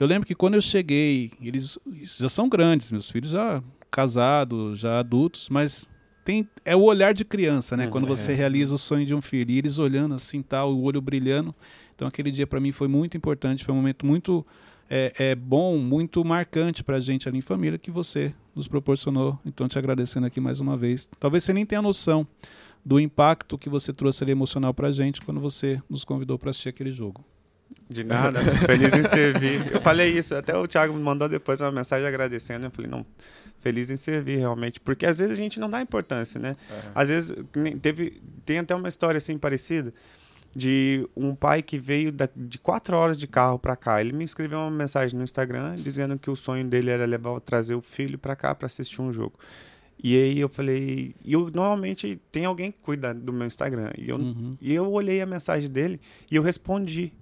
[0.00, 1.78] eu lembro que quando eu cheguei, eles
[2.18, 5.88] já são grandes, meus filhos já casados, já adultos, mas
[6.26, 7.86] tem é o olhar de criança, né?
[7.86, 8.34] Hum, Quando você é.
[8.34, 11.54] realiza o sonho de um filho, e eles olhando assim, tal, o olho brilhando.
[11.94, 14.44] Então aquele dia para mim foi muito importante, foi um momento muito
[14.90, 19.38] é, é bom, muito marcante para a gente ali em família que você nos proporcionou.
[19.46, 21.08] Então te agradecendo aqui mais uma vez.
[21.20, 22.26] Talvez você nem tenha noção
[22.84, 26.50] do impacto que você trouxe ali emocional para a gente quando você nos convidou para
[26.50, 27.24] assistir aquele jogo.
[27.88, 29.72] De nada, feliz em servir.
[29.72, 32.66] Eu falei isso, até o Thiago me mandou depois uma mensagem agradecendo.
[32.66, 33.06] Eu falei, não,
[33.66, 34.78] feliz em servir realmente.
[34.80, 36.56] Porque às vezes a gente não dá importância, né?
[36.70, 36.92] Aham.
[36.94, 37.36] Às vezes
[37.82, 39.92] teve, tem até uma história assim parecida
[40.54, 44.00] de um pai que veio da- de quatro horas de carro para cá.
[44.00, 47.74] Ele me escreveu uma mensagem no Instagram dizendo que o sonho dele era levar, trazer
[47.74, 49.38] o filho para cá para assistir um jogo.
[50.02, 53.90] E aí eu falei, e eu normalmente tem alguém que cuida do meu Instagram.
[53.98, 54.52] E eu, Uhum.
[54.60, 56.00] e eu olhei a mensagem dele
[56.30, 57.12] e eu respondi.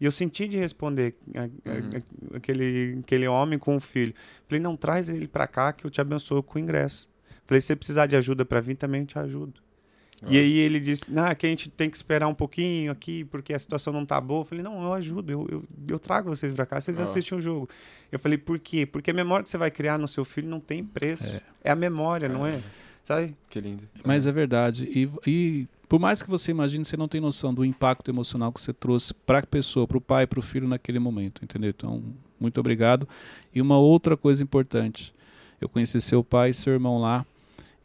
[0.00, 1.90] E eu senti de responder a- a- Uhum.
[2.32, 4.14] a- aquele, aquele homem com o filho.
[4.48, 7.08] Falei, não, traz ele pra cá que eu te abençoo com o ingresso.
[7.46, 9.54] Falei, se você precisar de ajuda pra vir, também eu te ajudo.
[10.28, 10.40] E Ó.
[10.40, 13.58] aí ele disse, não, que a gente tem que esperar um pouquinho aqui, porque a
[13.58, 14.40] situação não tá boa.
[14.40, 17.02] Eu falei, não, eu ajudo, eu, eu, eu trago vocês pra cá, vocês Ó.
[17.04, 17.68] assistem o jogo.
[18.10, 18.84] Eu falei, por quê?
[18.84, 21.40] Porque a memória que você vai criar no seu filho não tem preço.
[21.62, 22.60] É, a memória, não é?
[23.04, 23.34] Sabe?
[23.48, 23.88] Que lindo.
[24.04, 24.84] Mas é verdade.
[24.84, 28.60] E, e por mais que você imagine, você não tem noção do impacto emocional que
[28.60, 31.70] você trouxe para a pessoa, para o pai, para o filho naquele momento, entendeu?
[31.70, 32.02] Então,
[32.38, 33.08] muito obrigado.
[33.54, 35.14] E uma outra coisa importante,
[35.60, 37.24] eu conheci seu pai e seu irmão lá,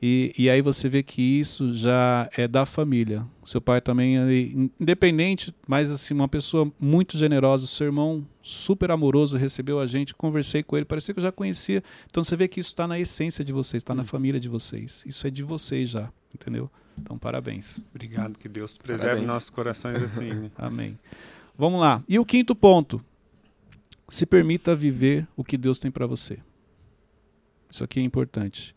[0.05, 3.25] e, e aí você vê que isso já é da família.
[3.45, 9.37] Seu pai também, ele, independente, mas assim, uma pessoa muito generosa, seu irmão super amoroso,
[9.37, 11.81] recebeu a gente, conversei com ele, parecia que eu já conhecia.
[12.11, 14.07] Então você vê que isso está na essência de vocês, está na Hum.
[14.07, 15.05] família de vocês.
[15.07, 16.69] Isso é de vocês já, entendeu?
[16.99, 17.83] Então, parabéns.
[17.93, 19.27] Obrigado, que Deus preserve Parabéns.
[19.27, 20.51] nossos corações assim, né?
[20.57, 20.97] Amém.
[21.57, 22.03] Vamos lá.
[22.07, 23.03] E o quinto ponto.
[24.09, 26.37] Se permita viver o que Deus tem para você.
[27.69, 28.75] Isso aqui é importante.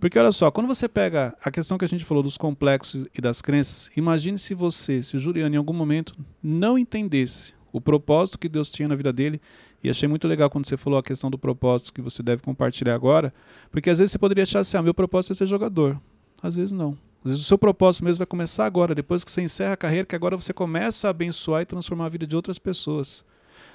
[0.00, 3.20] Porque olha só, quando você pega a questão que a gente falou dos complexos e
[3.20, 8.38] das crenças, imagine se você, se o Juliano em algum momento não entendesse o propósito
[8.38, 9.40] que Deus tinha na vida dele.
[9.82, 12.94] E achei muito legal quando você falou a questão do propósito que você deve compartilhar
[12.94, 13.32] agora,
[13.70, 16.00] porque às vezes você poderia achar assim, ah, meu propósito é ser jogador.
[16.42, 16.98] Às vezes não.
[17.26, 20.06] Às vezes o seu propósito mesmo vai começar agora, depois que você encerra a carreira,
[20.06, 23.24] que agora você começa a abençoar e transformar a vida de outras pessoas.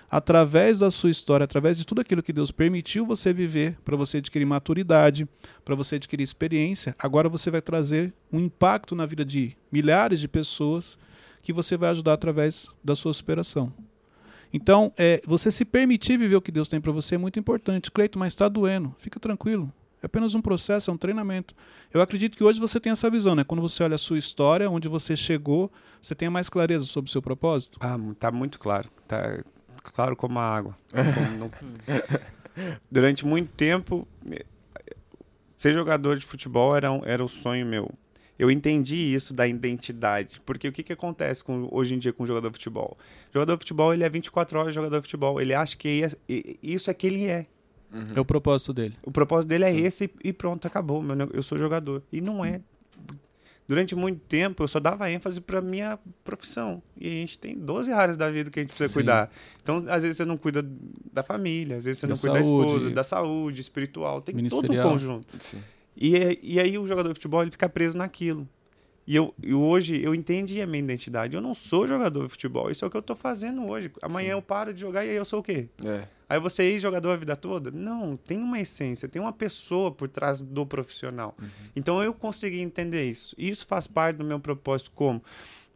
[0.10, 4.20] Através da sua história, através de tudo aquilo que Deus permitiu você viver, para você
[4.20, 5.28] adquirir maturidade,
[5.66, 10.30] para você adquirir experiência, agora você vai trazer um impacto na vida de milhares de
[10.30, 10.98] pessoas
[11.44, 13.74] que você vai ajudar através da sua superação.
[14.54, 17.92] Então, é, você se permitir viver o que Deus tem para você é muito importante.
[17.92, 18.96] Cleito, mas está doendo.
[18.98, 19.74] Fica tranquilo.
[20.02, 21.54] É apenas um processo, é um treinamento.
[21.94, 23.44] Eu acredito que hoje você tem essa visão, né?
[23.44, 25.72] Quando você olha a sua história, onde você chegou,
[26.02, 27.78] você tenha mais clareza sobre o seu propósito.
[27.80, 28.90] Ah, tá muito claro.
[29.08, 29.44] Tá
[29.94, 30.76] claro como a água.
[30.92, 31.52] Como não-
[32.92, 34.08] Durante muito tempo,
[35.56, 37.90] ser jogador de futebol era, um- era o sonho meu.
[38.38, 40.42] Eu entendi isso da identidade.
[40.46, 42.98] Porque o que, que acontece com, hoje em dia com o jogador de futebol?
[43.30, 45.40] O jogador de futebol, ele é 24 horas jogador de futebol.
[45.40, 47.46] Ele acha que é- isso é que ele é.
[48.16, 48.96] É o propósito dele.
[49.06, 49.84] O propósito dele é Sim.
[49.84, 51.02] esse e pronto, acabou.
[51.02, 52.02] Meu, eu sou jogador.
[52.12, 52.62] E não é.
[53.68, 56.82] Durante muito tempo eu só dava ênfase para minha profissão.
[57.00, 58.94] E a gente tem 12 áreas da vida que a gente precisa Sim.
[58.96, 59.32] cuidar.
[59.62, 60.66] Então, às vezes você não cuida
[61.14, 62.68] da família, às vezes você Da não cuida da saúde.
[62.68, 64.22] esposa, da saúde, espiritual.
[64.22, 65.28] Tem todo um conjunto.
[65.40, 65.60] Sim.
[65.96, 68.48] E, e aí o jogador de futebol ele fica preso naquilo.
[69.08, 71.36] E, eu, e hoje eu entendi a minha identidade.
[71.36, 72.70] Eu não sou jogador de futebol.
[72.70, 73.92] Isso é o que eu tô fazendo hoje.
[74.02, 74.34] Amanhã Sim.
[74.34, 75.68] eu paro de jogar e aí eu sou o quê?
[75.86, 76.08] É.
[76.32, 77.72] Aí você é jogador a vida toda?
[77.72, 81.36] Não, tem uma essência, tem uma pessoa por trás do profissional.
[81.76, 83.36] Então eu consegui entender isso.
[83.38, 85.22] E isso faz parte do meu propósito como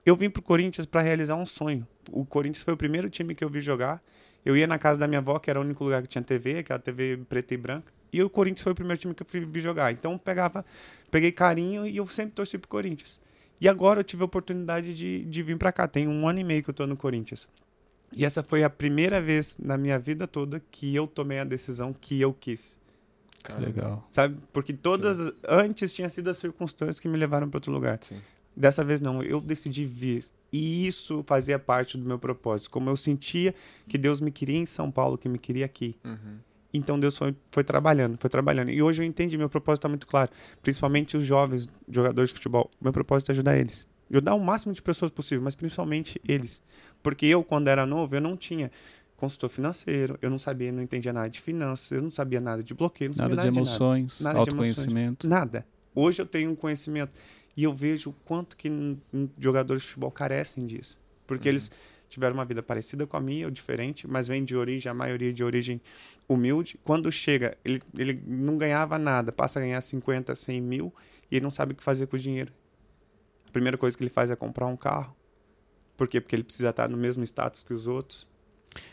[0.06, 1.86] eu vim pro Corinthians para realizar um sonho.
[2.12, 4.01] O Corinthians foi o primeiro time que eu vi jogar.
[4.45, 6.60] Eu ia na casa da minha avó, que era o único lugar que tinha TV,
[6.60, 7.91] aquela TV preta e branca.
[8.14, 9.91] E o Corinthians foi o primeiro time que eu fui- vi jogar.
[9.91, 10.64] Então eu pegava,
[11.12, 13.20] peguei carinho e eu sempre torci pro Corinthians.
[13.60, 15.88] E agora eu tive a oportunidade de, de vir para cá.
[15.88, 17.47] Tem um ano e meio que eu tô no Corinthians.
[18.16, 21.91] E essa foi a primeira vez na minha vida toda que eu tomei a decisão
[21.91, 22.80] que eu quis.
[23.43, 23.66] Caramba.
[23.68, 24.07] Legal.
[24.09, 24.38] Sabe?
[24.53, 27.99] Porque todas antes tinha sido as circunstâncias que me levaram para outro lugar.
[28.01, 28.22] Sim.
[28.55, 30.24] Dessa vez não, eu decidi vir.
[30.51, 32.70] E isso fazia parte do meu propósito.
[32.70, 33.53] Como eu sentia
[33.86, 35.95] que Deus me queria em São Paulo, que me queria aqui.
[36.05, 36.38] Uhum.
[36.74, 38.72] Então Deus foi, foi trabalhando, foi trabalhando.
[38.72, 40.32] E hoje eu entendi, meu propósito está muito claro.
[40.63, 42.72] Principalmente os jovens jogadores de futebol.
[42.80, 43.86] Meu propósito é ajudar eles.
[44.10, 46.62] Ajudar o máximo de pessoas possível, mas principalmente eles.
[47.01, 48.72] Porque eu, quando era novo, eu não tinha
[49.18, 52.74] consultor financeiro, eu não sabia, não entendia nada de finanças, eu não sabia nada de
[52.74, 54.70] bloqueio, não Nada sabia de nada emoções, Nada de emoções.
[54.78, 55.28] autoconhecimento.
[55.28, 55.66] Nada.
[55.93, 57.12] Hoje eu tenho um conhecimento
[57.56, 58.70] e eu vejo o quanto que
[59.39, 60.99] jogadores de futebol carecem disso.
[61.26, 61.72] Porque eles
[62.10, 65.34] tiveram uma vida parecida com a minha, ou diferente, mas vem de origem, a maioria
[65.34, 65.82] de origem
[66.28, 66.80] humilde.
[66.84, 70.93] Quando chega, ele, ele não ganhava nada, passa a ganhar 50, 100 mil
[71.32, 72.51] e ele não sabe o que fazer com o dinheiro.
[73.56, 75.16] A primeira coisa que ele faz é comprar um carro.
[75.95, 76.20] Por quê?
[76.20, 78.28] Porque ele precisa estar no mesmo status que os outros.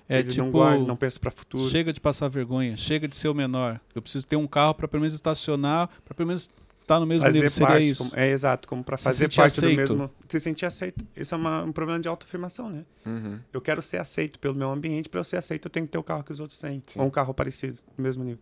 [0.08, 1.68] É Eles tipo, não guardam, não pensam para o futuro.
[1.68, 3.80] chega de passar vergonha, chega de ser o menor.
[3.92, 6.48] Eu preciso ter um carro para pelo menos estacionar, para pelo menos
[6.80, 7.42] estar no mesmo nível.
[7.42, 8.04] fazer Seria parte, isso.
[8.10, 9.74] como- é exato, como para Se fazer sentir parte aceito.
[9.88, 11.04] do mesmo, se sentir aceito.
[11.16, 12.84] Isso é uma- um problema de autoafirmação, né?
[13.04, 13.40] Uhum.
[13.52, 15.98] Eu quero ser aceito pelo meu ambiente, para eu ser aceito eu tenho que ter
[15.98, 17.00] o carro que os outros têm, Sim.
[17.00, 18.40] ou um carro parecido, no mesmo nível.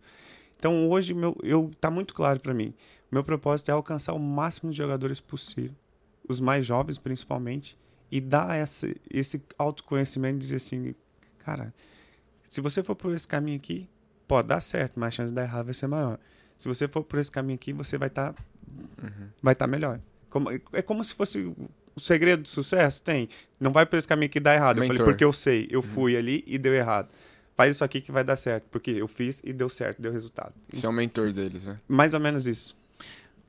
[0.59, 2.71] Então hoje meu, eu tá muito claro para mim.
[3.11, 5.73] Meu propósito é alcançar o máximo de jogadores possível,
[6.27, 7.77] os mais jovens principalmente,
[8.11, 10.93] e dar essa, esse autoconhecimento e dizer assim,
[11.39, 11.73] cara,
[12.49, 13.89] se você for por esse caminho aqui,
[14.27, 16.19] pode dar certo, mas a chance de dar errado vai ser maior.
[16.57, 18.35] Se você for por esse caminho aqui, você vai estar
[19.41, 19.99] vai estar melhor.
[20.29, 23.01] Como- é como se fosse o segredo do sucesso?
[23.03, 23.27] Tem.
[23.59, 24.77] Não vai por esse caminho que dá errado.
[24.77, 25.05] Eu falei, Mentor.
[25.05, 27.09] porque eu sei, eu fui ali e deu errado.
[27.55, 30.53] Faz isso aqui que vai dar certo, porque eu fiz e deu certo, deu resultado.
[30.71, 31.77] Você é o mentor deles, né?
[31.87, 32.77] Mais ou menos isso.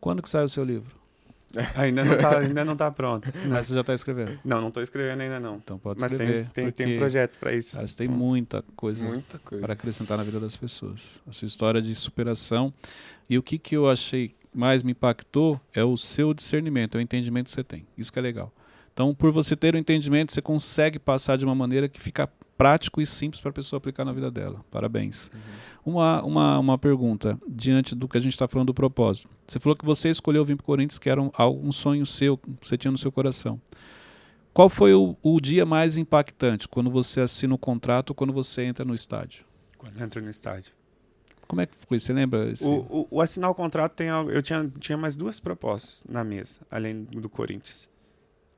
[0.00, 0.94] Quando que sai o seu livro?
[1.76, 3.30] Ainda não tá, ainda não tá pronto.
[3.46, 4.38] Mas você já está escrevendo.
[4.44, 5.56] Não, não tô escrevendo ainda não.
[5.56, 6.50] Então pode Mas tem, escrever.
[6.50, 7.74] tem, tem um projeto para isso.
[7.74, 9.62] Cara, você tem muita coisa Muita coisa.
[9.62, 11.20] para acrescentar na vida das pessoas.
[11.26, 12.72] A sua história de superação.
[13.28, 17.00] E o que, que eu achei mais me impactou é o seu discernimento, é o
[17.00, 17.86] entendimento que você tem.
[17.96, 18.52] Isso que é legal.
[18.92, 22.28] Então, por você ter o entendimento, você consegue passar de uma maneira que fica
[22.62, 24.64] prático e simples para a pessoa aplicar na vida dela.
[24.70, 25.30] Parabéns.
[25.84, 29.28] Uma, uma, uma pergunta, diante do que a gente está falando do propósito.
[29.46, 31.30] Você falou que você escolheu vir para o Corinthians, que era um,
[31.62, 33.60] um sonho seu, que você tinha no seu coração.
[34.54, 36.68] Qual foi o, o dia mais impactante?
[36.68, 39.44] Quando você assina o contrato ou quando você entra no estádio?
[39.78, 40.72] Quando entra no estádio.
[41.48, 41.98] Como é que foi?
[41.98, 42.50] Você lembra?
[42.50, 44.30] esse- O, o, o assinar o contrato tem algo.
[44.30, 47.90] Eu tinha, tinha mais duas propostas na mesa, além do Corinthians.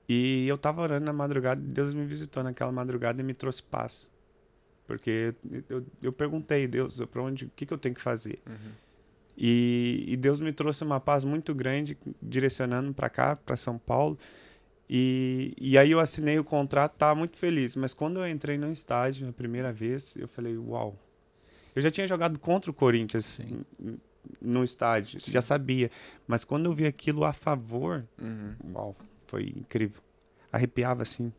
[0.08, 3.62] E eu tava orando na madrugada e Deus me visitou naquela madrugada e me trouxe
[3.62, 4.10] paz.
[4.86, 5.34] Porque
[5.70, 8.38] eu, eu perguntei, Deus, para onde, o que, que eu tenho que fazer?
[9.36, 14.18] E, e Deus me trouxe uma paz muito grande, direcionando para cá, para São Paulo.
[14.88, 17.74] E, e aí eu assinei o contrato, tava muito feliz.
[17.74, 20.98] Mas quando eu entrei no estádio a primeira vez, eu falei, uau.
[21.74, 23.98] Eu já tinha jogado contra o Corinthians n-
[24.40, 25.90] no estádio, já sabia.
[26.26, 28.54] Mas quando eu vi aquilo a favor, Uhum.
[28.74, 28.96] uau,
[29.34, 30.00] foi incrível.
[30.52, 31.32] Arrepiava assim.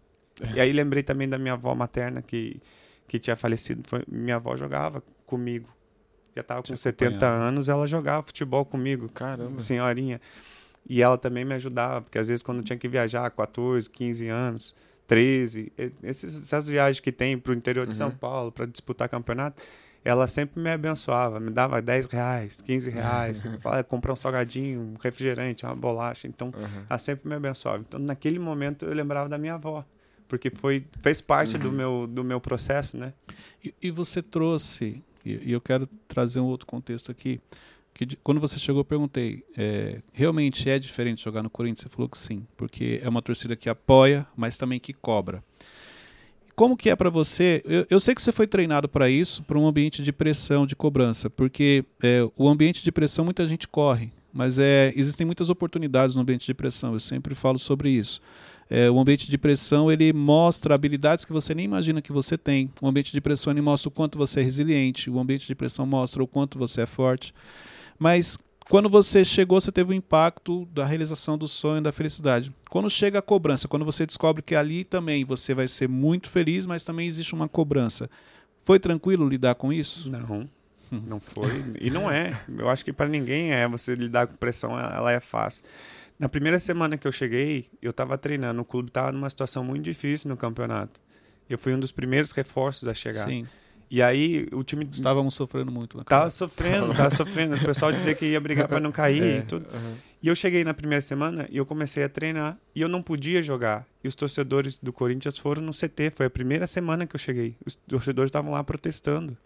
[0.54, 2.62] E aí lembrei também da minha avó materna que,
[3.08, 3.88] que tinha falecido.
[3.88, 5.70] Foi, minha avó jogava comigo.
[6.36, 7.44] Já estava com Te 70 acompanhava.
[7.48, 9.60] anos, ela jogava futebol comigo Caramba.
[9.62, 10.20] senhorinha.
[10.88, 14.28] E ela também me ajudava, porque às vezes quando eu tinha que viajar, 14, 15
[14.28, 14.76] anos,
[15.08, 18.18] 13, e- esses, essas viagens que tem para o interior de São Uhum.
[18.18, 19.64] Paulo para disputar campeonato,
[20.06, 24.94] ela sempre me abençoava, me dava 10 reais, 15 reais, falava, comprar um salgadinho, um
[25.02, 26.28] refrigerante, uma bolacha.
[26.28, 26.86] Então, Uhum.
[26.90, 27.80] ela sempre me abençoava.
[27.86, 29.84] Então, naquele momento, eu lembrava da minha avó,
[30.28, 33.14] porque foi, fez parte do, meu, do meu processo, né?
[33.64, 37.42] E, e você trouxe, e, e eu quero trazer um outro contexto aqui,
[37.94, 41.82] que de- quando você chegou eu perguntei, é, realmente é diferente jogar no Corinthians?
[41.82, 45.44] Você falou que sim, porque é uma torcida que apoia, mas também que cobra.
[46.56, 47.62] Como que é para você?
[47.66, 50.76] Eu, eu sei que você foi treinado para isso, para um ambiente de pressão, de
[50.76, 56.16] cobrança, porque é, o ambiente de pressão muita gente corre, mas é, existem muitas oportunidades
[56.16, 56.94] no ambiente de pressão.
[56.94, 58.22] Eu sempre falo sobre isso.
[58.70, 62.72] É, o ambiente de pressão ele mostra habilidades que você nem imagina que você tem.
[62.82, 65.10] O ambiente de pressão ele mostra o quanto você é resiliente.
[65.10, 67.34] O ambiente de pressão mostra o quanto você é forte.
[68.00, 68.40] Mas
[68.70, 72.52] quando você chegou, você teve o impacto da realização do sonho, da felicidade.
[72.70, 76.66] Quando chega a cobrança, quando você descobre que ali também você vai ser muito feliz,
[76.66, 78.10] mas também existe uma cobrança.
[78.58, 80.10] Foi tranquilo lidar com isso?
[80.10, 80.50] Não,
[80.92, 81.64] não foi.
[81.80, 82.40] E não é.
[82.58, 83.68] Eu acho que para ninguém é.
[83.68, 85.64] Você lidar com pressão, ela ela é fácil.
[86.18, 88.62] Na primeira semana que eu cheguei, eu estava treinando.
[88.62, 91.00] O clube estava numa situação muito difícil no campeonato.
[91.50, 93.28] Eu fui um dos primeiros reforços a chegar.
[93.28, 93.46] Sim.
[93.90, 95.98] E aí o time Estávamos sofrendo muito.
[95.98, 97.56] Na tava sofrendo, tava sofrendo.
[97.56, 99.38] O pessoal dizia que ia brigar para não cair É.
[99.40, 99.66] e tudo.
[99.74, 99.96] Uhum.
[100.24, 103.44] E eu cheguei na primeira semana e eu comecei a treinar e eu não podia
[103.44, 103.86] jogar.
[104.04, 106.10] E os torcedores do Corinthians foram no CT.
[106.16, 107.56] Foi a primeira semana que eu cheguei.
[107.66, 109.38] Os torcedores estavam lá protestando.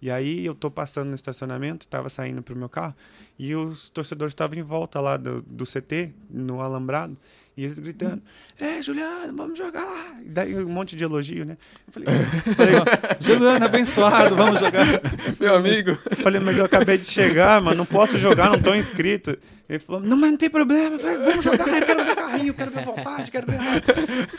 [0.00, 2.92] E aí eu tô passando no estacionamento, tava saindo pro meu carro,
[3.38, 7.16] e os torcedores estavam em volta lá do, do CT, no alambrado,
[7.56, 8.22] e eles gritando:
[8.58, 10.16] É, Juliano, vamos jogar!
[10.24, 11.56] E daí um monte de elogio, né?
[11.86, 12.08] Eu falei,
[12.54, 12.74] falei,
[13.20, 14.86] Juliano, abençoado, vamos jogar.
[15.38, 15.94] Meu amigo.
[16.22, 19.36] falei, mas eu acabei de chegar, mas não posso jogar, não tô inscrito.
[19.68, 22.48] Ele falou: Não, mas não tem problema, eu falei, vamos jogar, eu quero ver carrinho,
[22.48, 23.58] eu quero ver vontade, quero ver.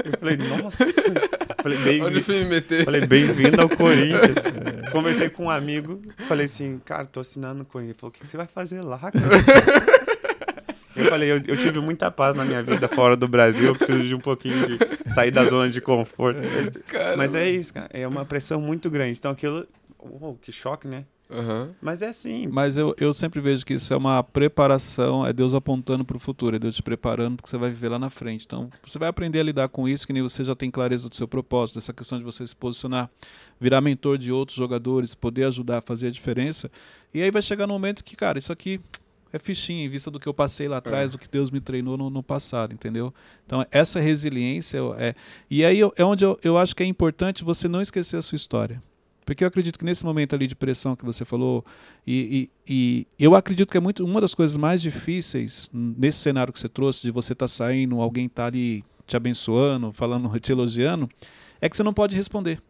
[0.06, 0.86] Eu falei, nossa.
[1.64, 2.84] Falei, bem, Onde fui me meter?
[2.84, 4.36] Falei, bem-vindo ao Corinthians.
[4.92, 7.96] Conversei com um amigo, falei assim, cara, tô assinando o Corinthians.
[7.96, 10.03] Ele falou, o que você vai fazer lá, cara?
[10.96, 14.04] Eu falei, eu, eu tive muita paz na minha vida fora do Brasil, eu preciso
[14.04, 16.40] de um pouquinho de sair da zona de conforto.
[16.88, 17.18] Caramba.
[17.18, 19.18] Mas é isso, cara, é uma pressão muito grande.
[19.18, 19.68] Então aquilo,
[20.00, 21.06] uou, que choque, né?
[21.32, 21.72] Aham.
[21.82, 25.54] Mas é assim, Mas eu, eu sempre vejo que isso é uma preparação, é Deus
[25.54, 28.46] apontando para o futuro, é Deus te preparando porque você vai viver lá na frente.
[28.46, 31.16] Então, você vai aprender a lidar com isso, que nem você já tem clareza do
[31.16, 33.10] seu propósito, dessa questão de você se posicionar,
[33.60, 36.70] virar mentor de outros jogadores, poder ajudar a fazer a diferença.
[37.14, 38.80] E aí vai chegar no momento que, cara, isso aqui
[39.34, 41.98] é fichinha em vista do que eu passei lá atrás, do que Deus me treinou
[41.98, 43.12] no, no passado, entendeu?
[43.46, 45.16] Então, essa resiliência é.
[45.50, 48.36] E aí é onde eu, eu acho que é importante você não esquecer a sua
[48.36, 48.82] história.
[49.26, 51.66] Porque eu acredito que nesse momento ali de pressão que você falou,
[52.06, 56.52] e, e- e eu acredito que é muito uma das coisas mais difíceis nesse cenário
[56.54, 61.10] que você trouxe, de você estar saindo, alguém tá ali te abençoando, falando, te elogiando,
[61.60, 62.62] é que você não pode responder.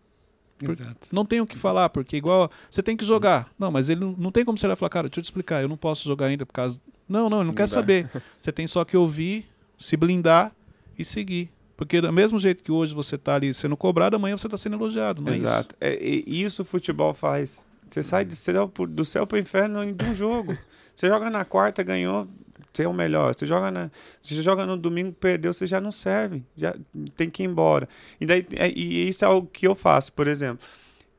[0.71, 1.09] Exato.
[1.13, 3.49] Não tem o que falar, porque igual você tem que jogar.
[3.57, 5.25] Não, mas ele não, não tem como você olhar e falar, cara, deixa eu te
[5.25, 6.79] explicar, eu não posso jogar ainda por causa.
[7.07, 7.67] Não, não, ele não, Não quer dá.
[7.67, 8.09] saber.
[8.39, 9.45] Você tem só que ouvir,
[9.77, 10.51] se blindar
[10.97, 11.49] e seguir.
[11.75, 14.75] Porque do mesmo jeito que hoje você está ali sendo cobrado, amanhã você está sendo
[14.75, 15.45] elogiado, não é isso?
[15.45, 15.75] Exato.
[15.81, 17.65] É, e isso o futebol faz.
[17.89, 20.55] Você sai de céu, pro- do céu para o inferno em um jogo.
[20.95, 22.27] Você joga na quarta, ganhou,
[22.73, 23.33] você é o melhor.
[23.37, 26.43] Você joga, na, você joga no domingo, perdeu, você já não serve.
[26.55, 26.75] Já
[27.15, 27.87] tem que ir embora.
[28.19, 30.65] E, daí, é- e isso é algo que eu faço, por exemplo.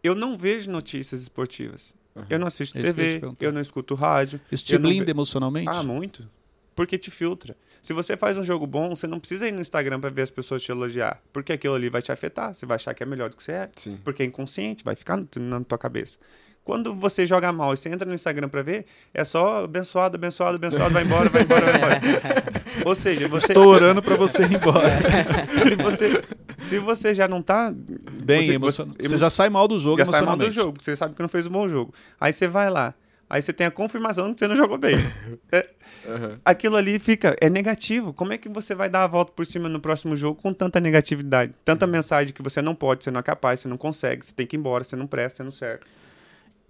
[0.03, 1.95] Eu não vejo notícias esportivas.
[2.31, 3.45] Eu não assisto É eu ia te TV, perguntar.
[3.45, 4.41] eu não escuto rádio.
[4.51, 5.69] Isso te Eu não blinda emocionalmente?
[5.73, 6.29] Ah, muito.
[6.75, 7.57] Porque te filtra.
[7.83, 10.31] Se você faz um jogo bom, você não precisa ir no Instagram para ver as
[10.31, 11.21] pessoas te elogiar.
[11.33, 12.53] Porque aquilo ali vai te afetar.
[12.55, 13.71] Você vai achar que é melhor do que você é.
[13.77, 13.99] Sim.
[14.05, 16.19] Porque é inconsciente, vai ficar na tua cabeça.
[16.65, 20.57] Quando você joga mal e você entra no Instagram pra ver, é só abençoado, abençoado,
[20.57, 22.01] abençoado, vai embora, vai embora, vai embora.
[22.87, 24.89] Ou seja, você, Estou orando para você ir embora.
[25.69, 26.23] se você
[26.57, 28.97] se você já não tá Bem, você, emocionado.
[28.99, 31.15] você- Você já sai mal do jogo já sai mal do jogo, porque você sabe
[31.15, 31.93] que não fez um bom jogo.
[32.19, 32.95] Aí você vai lá,
[33.29, 34.97] aí você tem a confirmação que você não jogou bem.
[35.53, 35.69] É,
[36.09, 36.39] Aham.
[36.45, 38.13] aquilo ali fica, é negativo.
[38.15, 40.81] Como é que você vai dar a volta por cima no próximo jogo com tanta
[40.81, 41.53] negatividade?
[41.65, 44.47] Tanta mensagem que você não pode, você não é capaz, você não consegue, você tem
[44.47, 45.83] que ir embora, você não presta, você não serve.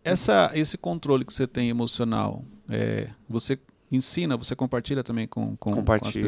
[0.05, 3.59] Essa, esse controle que você tem emocional, é, você
[3.93, 5.83] ensina, você compartilha também com, com, com as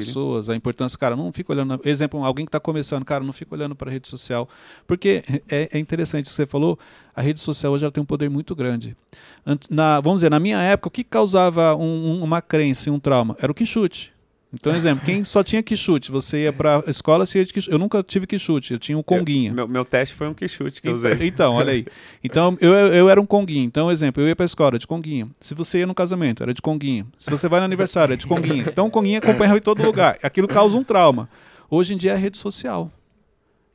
[0.07, 3.33] pessoas a importância, cara, não fica olhando, na- exemplo, alguém que está começando, cara, não
[3.33, 4.49] fica olhando para a rede social,
[4.87, 6.79] porque é, é interessante o que você falou,
[7.15, 8.97] a rede social hoje ela tem um poder muito grande.
[9.69, 13.37] Na, vamos dizer, na minha época, o que causava um- um- uma crença um trauma?
[13.41, 14.13] Era o que chute.
[14.53, 17.53] Então, exemplo, quem só tinha que chute, você ia para a escola, você ia de
[17.53, 17.73] quichute.
[17.73, 19.53] eu nunca tive que chute, eu tinha um conguinha.
[19.53, 21.27] Meu, meu teste foi um que chute que eu Então, usei.
[21.27, 21.85] então, olha aí.
[22.23, 23.65] Então, eu, eu era um conguinho.
[23.65, 25.31] Então, exemplo, eu ia pra escola, era de conguinho.
[25.41, 27.07] Se você ia no casamento, era de conguinho.
[27.19, 28.65] Se você vai no aniversário, é de conguinho.
[28.69, 30.17] Então, o conguinho acompanhava em todo lugar.
[30.23, 31.29] Aquilo causa um trauma.
[31.69, 32.91] Hoje em dia é rede social.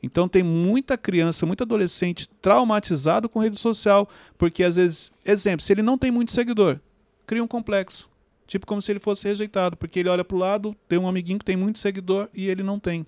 [0.01, 5.71] Então, tem muita criança, muito adolescente traumatizado com rede social, porque às vezes, exemplo, se
[5.73, 6.79] ele não tem muito seguidor,
[7.27, 8.09] cria um complexo.
[8.51, 11.45] Tipo como se ele fosse rejeitado, porque ele olha pro lado, tem um amiguinho que
[11.45, 13.07] tem muito seguidor e ele não tem.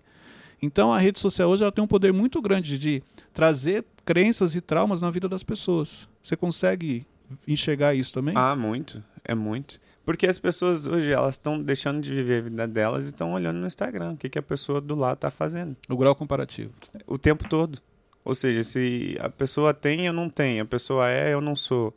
[0.62, 4.62] Então a rede social hoje ela tem um poder muito grande de trazer crenças e
[4.62, 6.08] traumas na vida das pessoas.
[6.24, 7.06] Você consegue
[7.46, 8.34] enxergar isso também?
[8.38, 9.04] Ah, muito.
[9.22, 9.82] É muito.
[10.06, 13.60] Porque as pessoas hoje, elas estão deixando de viver a vida delas e estão olhando
[13.60, 14.14] no Instagram.
[14.14, 15.76] O que, que a pessoa do lado tá fazendo.
[15.90, 16.72] O grau comparativo.
[17.06, 17.80] O tempo todo.
[18.24, 20.64] Ou seja, se a pessoa tem, eu não tenho.
[20.64, 21.94] A pessoa é, eu não sou.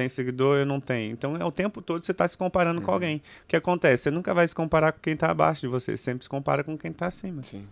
[0.00, 1.12] Tem seguidor, eu não tenho.
[1.12, 3.18] Então, é o tempo todo você está se comparando com alguém.
[3.44, 4.04] O que acontece?
[4.04, 5.94] Você nunca vai se comparar com quem está abaixo de você.
[5.94, 7.42] Você sempre se compara com quem está acima.
[7.42, 7.66] Sim.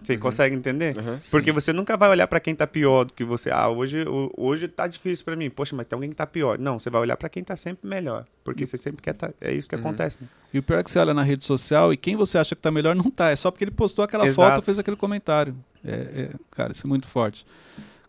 [0.00, 0.94] Você consegue entender?
[0.94, 1.30] Sim.
[1.32, 3.50] Porque você nunca vai olhar para quem tá pior do que você.
[3.50, 4.04] Ah, hoje,
[4.36, 5.50] hoje tá difícil para mim.
[5.50, 6.60] Poxa, mas tem alguém que tá pior.
[6.60, 8.24] Não, você vai olhar para quem tá sempre melhor.
[8.44, 9.30] Porque você sempre quer tá...
[9.40, 10.22] É isso que acontece.
[10.22, 10.28] Né?
[10.52, 12.62] E o pior é que você olha na rede social e quem você acha que
[12.62, 13.30] tá melhor não tá.
[13.30, 14.48] É só porque ele postou aquela Exato.
[14.48, 15.56] foto ou fez aquele comentário.
[15.84, 17.44] É, é, cara, isso é muito forte.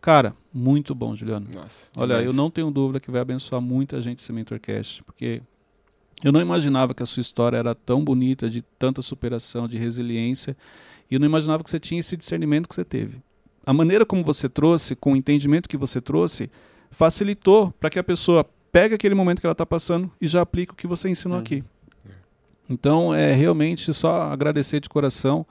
[0.05, 1.47] Cara, muito bom, Juliano.
[1.51, 1.89] Nossa.
[1.97, 2.27] Olha, demais.
[2.27, 5.41] eu não tenho dúvida que vai abençoar muita gente esse Mentorcast, porque
[6.23, 10.55] eu não imaginava que a sua história era tão bonita, de tanta superação, de resiliência,
[11.09, 13.17] e eu não imaginava que você tinha esse discernimento que você teve.
[13.65, 16.51] A maneira como você trouxe, com o entendimento que você trouxe,
[16.91, 20.71] facilitou para que a pessoa pegue aquele momento que ela está passando e já aplique
[20.73, 21.41] o que você ensinou Uhum.
[21.43, 21.63] aqui.
[22.69, 25.45] Então, é realmente só agradecer de coração.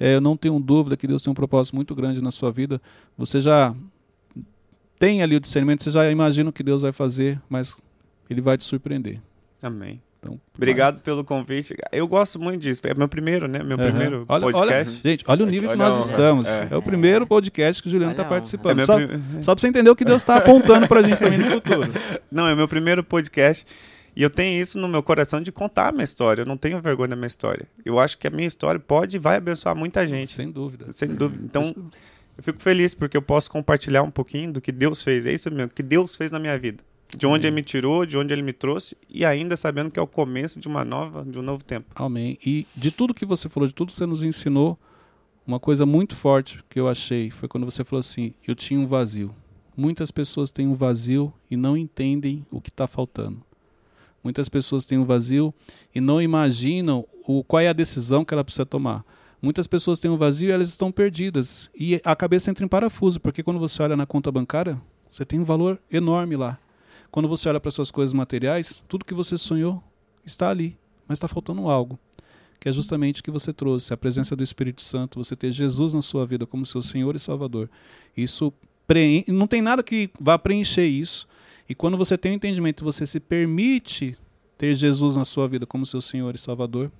[0.00, 2.80] É, eu não tenho dúvida que Deus tem um propósito muito grande na sua vida.
[3.16, 3.72] Você já
[5.00, 7.76] tem ali o discernimento, você já imagina o que Deus vai fazer, mas
[8.28, 9.18] ele vai te surpreender.
[9.60, 10.00] Amém.
[10.22, 11.74] Então, Obrigado pelo convite.
[11.90, 12.82] Eu gosto muito disso.
[12.84, 13.62] É meu primeiro, né?
[13.62, 13.88] Meu Aham.
[13.88, 15.00] primeiro olha, olha, podcast.
[15.02, 16.04] gente, olha o nível que Olha a nós honra.
[16.04, 16.48] estamos.
[16.48, 16.68] É.
[16.70, 16.76] É.
[16.76, 18.26] o primeiro podcast que o Juliano Olha está a.
[18.26, 18.76] É participando.
[18.76, 21.38] meu Só, prim- só pra você entender o que Deus está apontando pra gente também
[21.38, 21.90] no futuro.
[22.30, 23.64] Não, é meu primeiro podcast.
[24.14, 26.42] E eu tenho isso no meu coração de contar a minha história.
[26.42, 27.66] Eu não tenho vergonha da minha história.
[27.82, 30.32] Eu acho que a minha história pode e vai abençoar muita gente.
[30.32, 30.90] Sem dúvida.
[30.92, 31.42] Sem dúvida.
[31.44, 31.74] Então, Isso-
[32.40, 35.26] eu fico feliz porque eu posso compartilhar um pouquinho do que Deus fez.
[35.26, 36.82] É isso mesmo, que Deus fez na minha vida.
[37.14, 38.96] De onde ele me tirou, de onde ele me trouxe.
[39.10, 41.90] E ainda sabendo que é o começo de uma nova, de um novo tempo.
[41.94, 42.38] Amém.
[42.44, 44.78] E de tudo que você falou, de tudo que você nos ensinou,
[45.46, 48.86] uma coisa muito forte que eu achei foi quando você falou assim: eu tinha um
[48.86, 49.34] vazio.
[49.76, 53.42] Muitas pessoas têm um vazio e não entendem o que está faltando.
[54.24, 55.52] Muitas pessoas têm um vazio
[55.94, 59.04] e não imaginam o, qual é a decisão que ela precisa tomar.
[59.42, 61.70] Muitas pessoas têm um vazio e elas estão perdidas.
[61.74, 65.40] E a cabeça entra em parafuso, porque quando você olha na conta bancária, você tem
[65.40, 66.58] um valor enorme lá.
[67.10, 69.82] Quando você olha para suas coisas materiais, tudo que você sonhou
[70.24, 70.78] está ali,
[71.08, 71.98] mas está faltando algo,
[72.60, 75.94] que é justamente o que você trouxe, a presença do Espírito Santo, você ter Jesus
[75.94, 77.68] na sua vida como seu Senhor e Salvador.
[78.16, 78.52] Isso
[78.86, 79.24] preen...
[79.26, 81.26] não tem nada que vá preencher isso.
[81.68, 84.16] E quando você tem o entendimento, você se permite
[84.58, 86.92] ter Jesus na sua vida como seu Senhor e Salvador,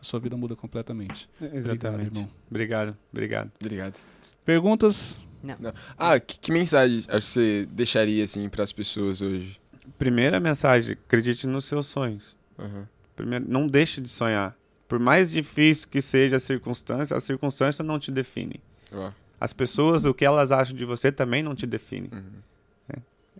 [0.00, 1.28] a sua vida muda completamente.
[1.54, 2.16] Exatamente.
[2.16, 2.30] irmão.
[2.50, 3.50] Obrigado, obrigado.
[3.60, 4.00] Obrigado.
[4.44, 5.20] Perguntas?
[5.42, 5.74] Não.
[5.98, 9.60] Ah, que, que mensagem você deixaria, assim, pras pessoas hoje?
[9.98, 12.36] Primeira mensagem: acredite nos seus sonhos.
[12.58, 12.88] Aham.
[13.16, 14.56] Primeiro, não deixe de sonhar.
[14.88, 18.60] Por mais difícil que seja a circunstância, a circunstância não te define.
[18.92, 19.10] Ó.
[19.40, 22.08] As pessoas, o que elas acham de você também não te define.
[22.12, 22.42] Uhum.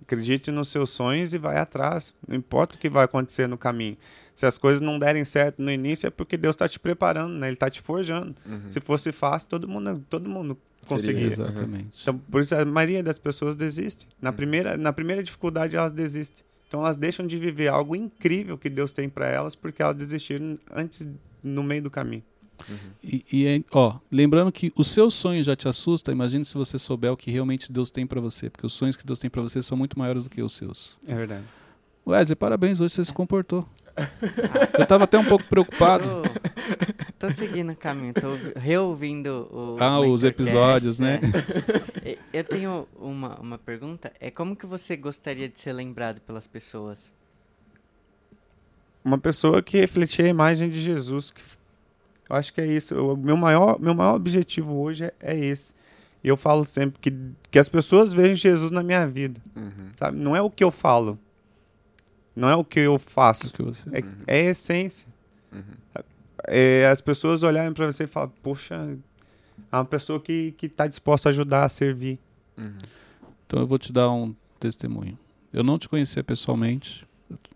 [0.02, 2.14] Acredite nos seus sonhos e vai atrás.
[2.26, 3.96] Não importa o que vai acontecer no caminho.
[4.34, 7.48] Se as coisas não derem certo no início, é porque Deus está te preparando, né?
[7.48, 8.34] Ele está te forjando.
[8.46, 8.70] Uhum.
[8.70, 11.26] Se fosse fácil, todo mundo, todo mundo Seria, conseguia.
[11.26, 11.50] exato.
[11.52, 11.88] Exatamente.
[12.02, 14.06] Então, por isso a maioria das pessoas desiste.
[14.20, 14.36] Na Uhum.
[14.36, 16.44] primeira, na primeira dificuldade, elas desistem.
[16.66, 20.58] Então, elas deixam de viver algo incrível que Deus tem para elas porque elas desistiram
[20.74, 21.06] antes,
[21.42, 22.22] no meio do caminho.
[23.02, 26.78] E, e é- ó, lembrando que o seu sonho já te assusta, imagine se você
[26.78, 29.42] souber o que realmente Deus tem para você, porque os sonhos que Deus tem para
[29.42, 30.98] você são muito maiores do que os seus.
[31.06, 31.42] É verdade.
[32.06, 33.68] Wesley, parabéns, hoje você se comportou.
[34.78, 36.04] Eu tava até um pouco preocupado.
[37.18, 41.20] Tô, tô seguindo o caminho, tô ouvi- reouvindo os, Ah, os episódios, né?
[42.04, 42.10] é.
[42.12, 46.46] E- Eu tenho uma, uma pergunta, é como que você gostaria de ser lembrado pelas
[46.46, 47.12] pessoas?
[49.04, 51.30] Uma pessoa que refletia a imagem de Jesus.
[51.30, 51.42] que-
[52.30, 52.94] eu acho que é isso.
[52.96, 55.74] O meu maior, meu maior objetivo hoje é, é esse.
[56.24, 57.12] E eu falo sempre que,
[57.50, 59.40] que as pessoas vejam Jesus na minha vida.
[59.56, 59.90] Uhum.
[59.96, 60.18] Sabe?
[60.18, 61.18] Não é o que eu falo.
[62.34, 63.52] Não é o que eu faço.
[63.52, 65.08] que você- É, é a essência.
[65.52, 65.62] Uhum.
[66.48, 68.74] É, as pessoas olharem para você e falar, poxa,
[69.70, 72.18] é uma pessoa que, que tá disposta a ajudar, a servir.
[72.56, 72.78] Uhum.
[73.46, 75.18] Então eu vou te dar um testemunho.
[75.52, 77.06] Eu não te conhecia pessoalmente,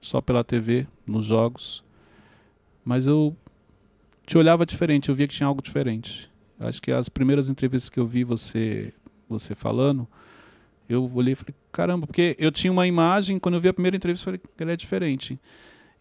[0.01, 1.83] só pela TV, nos jogos,
[2.85, 3.35] mas eu
[4.27, 6.31] te olhava diferente, eu via que tinha algo diferente.
[6.61, 8.93] Acho que as primeiras entrevistas que eu vi você
[9.29, 10.07] você falando,
[10.89, 13.97] eu olhei e falei, caramba, porque eu tinha uma imagem, quando eu vi a primeira
[13.97, 15.39] entrevista, eu falei, ele é diferente.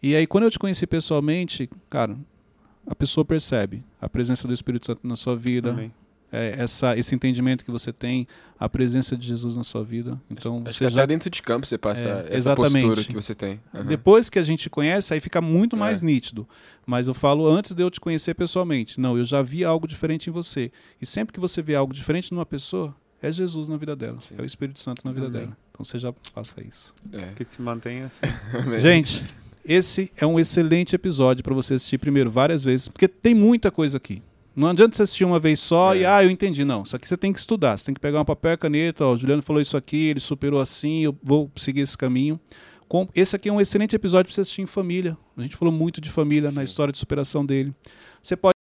[0.02, 2.16] E aí, quando eu te conheci pessoalmente, cara,
[2.86, 5.90] a pessoa percebe a presença do Espírito Santo na sua vida,
[6.30, 8.26] é, essa, esse entendimento que você tem,
[8.58, 10.20] a presença de Jesus na sua vida.
[10.30, 12.86] Então Acho você que já até dentro de campo você passa É, essa exatamente.
[12.86, 13.60] postura que você tem.
[13.74, 13.84] Aham.
[13.86, 16.04] depois que a gente conhece, aí fica muito mais É.
[16.06, 16.46] nítido.
[16.84, 19.00] Mas eu falo antes de eu te conhecer pessoalmente.
[19.00, 20.70] Não, eu já vi algo diferente em você.
[21.00, 22.94] E sempre que você vê algo diferente numa pessoa,
[23.26, 24.34] é Jesus na vida dela, Sim.
[24.38, 25.40] é o Espírito Santo na vida Amém.
[25.42, 25.56] dela.
[25.70, 26.94] Então você já passa isso.
[27.12, 27.32] É.
[27.34, 28.24] Que se mantenha assim.
[28.80, 29.24] Gente,
[29.64, 33.96] esse é um excelente episódio para você assistir primeiro várias vezes, porque tem muita coisa
[33.96, 34.22] aqui.
[34.54, 35.98] Não adianta você assistir uma vez só É.
[35.98, 36.64] e, ah, eu entendi.
[36.64, 37.76] Não, isso aqui você tem que estudar.
[37.76, 39.04] Você tem que pegar uma papel e caneta.
[39.04, 42.40] Ó, o Juliano falou isso aqui, ele superou assim, eu vou seguir esse caminho.
[42.88, 45.14] Com- Esse aqui é um excelente episódio para você assistir em família.
[45.36, 46.64] A gente falou muito de família na Sim.
[46.64, 47.74] história de superação dele.
[48.22, 48.55] Você pode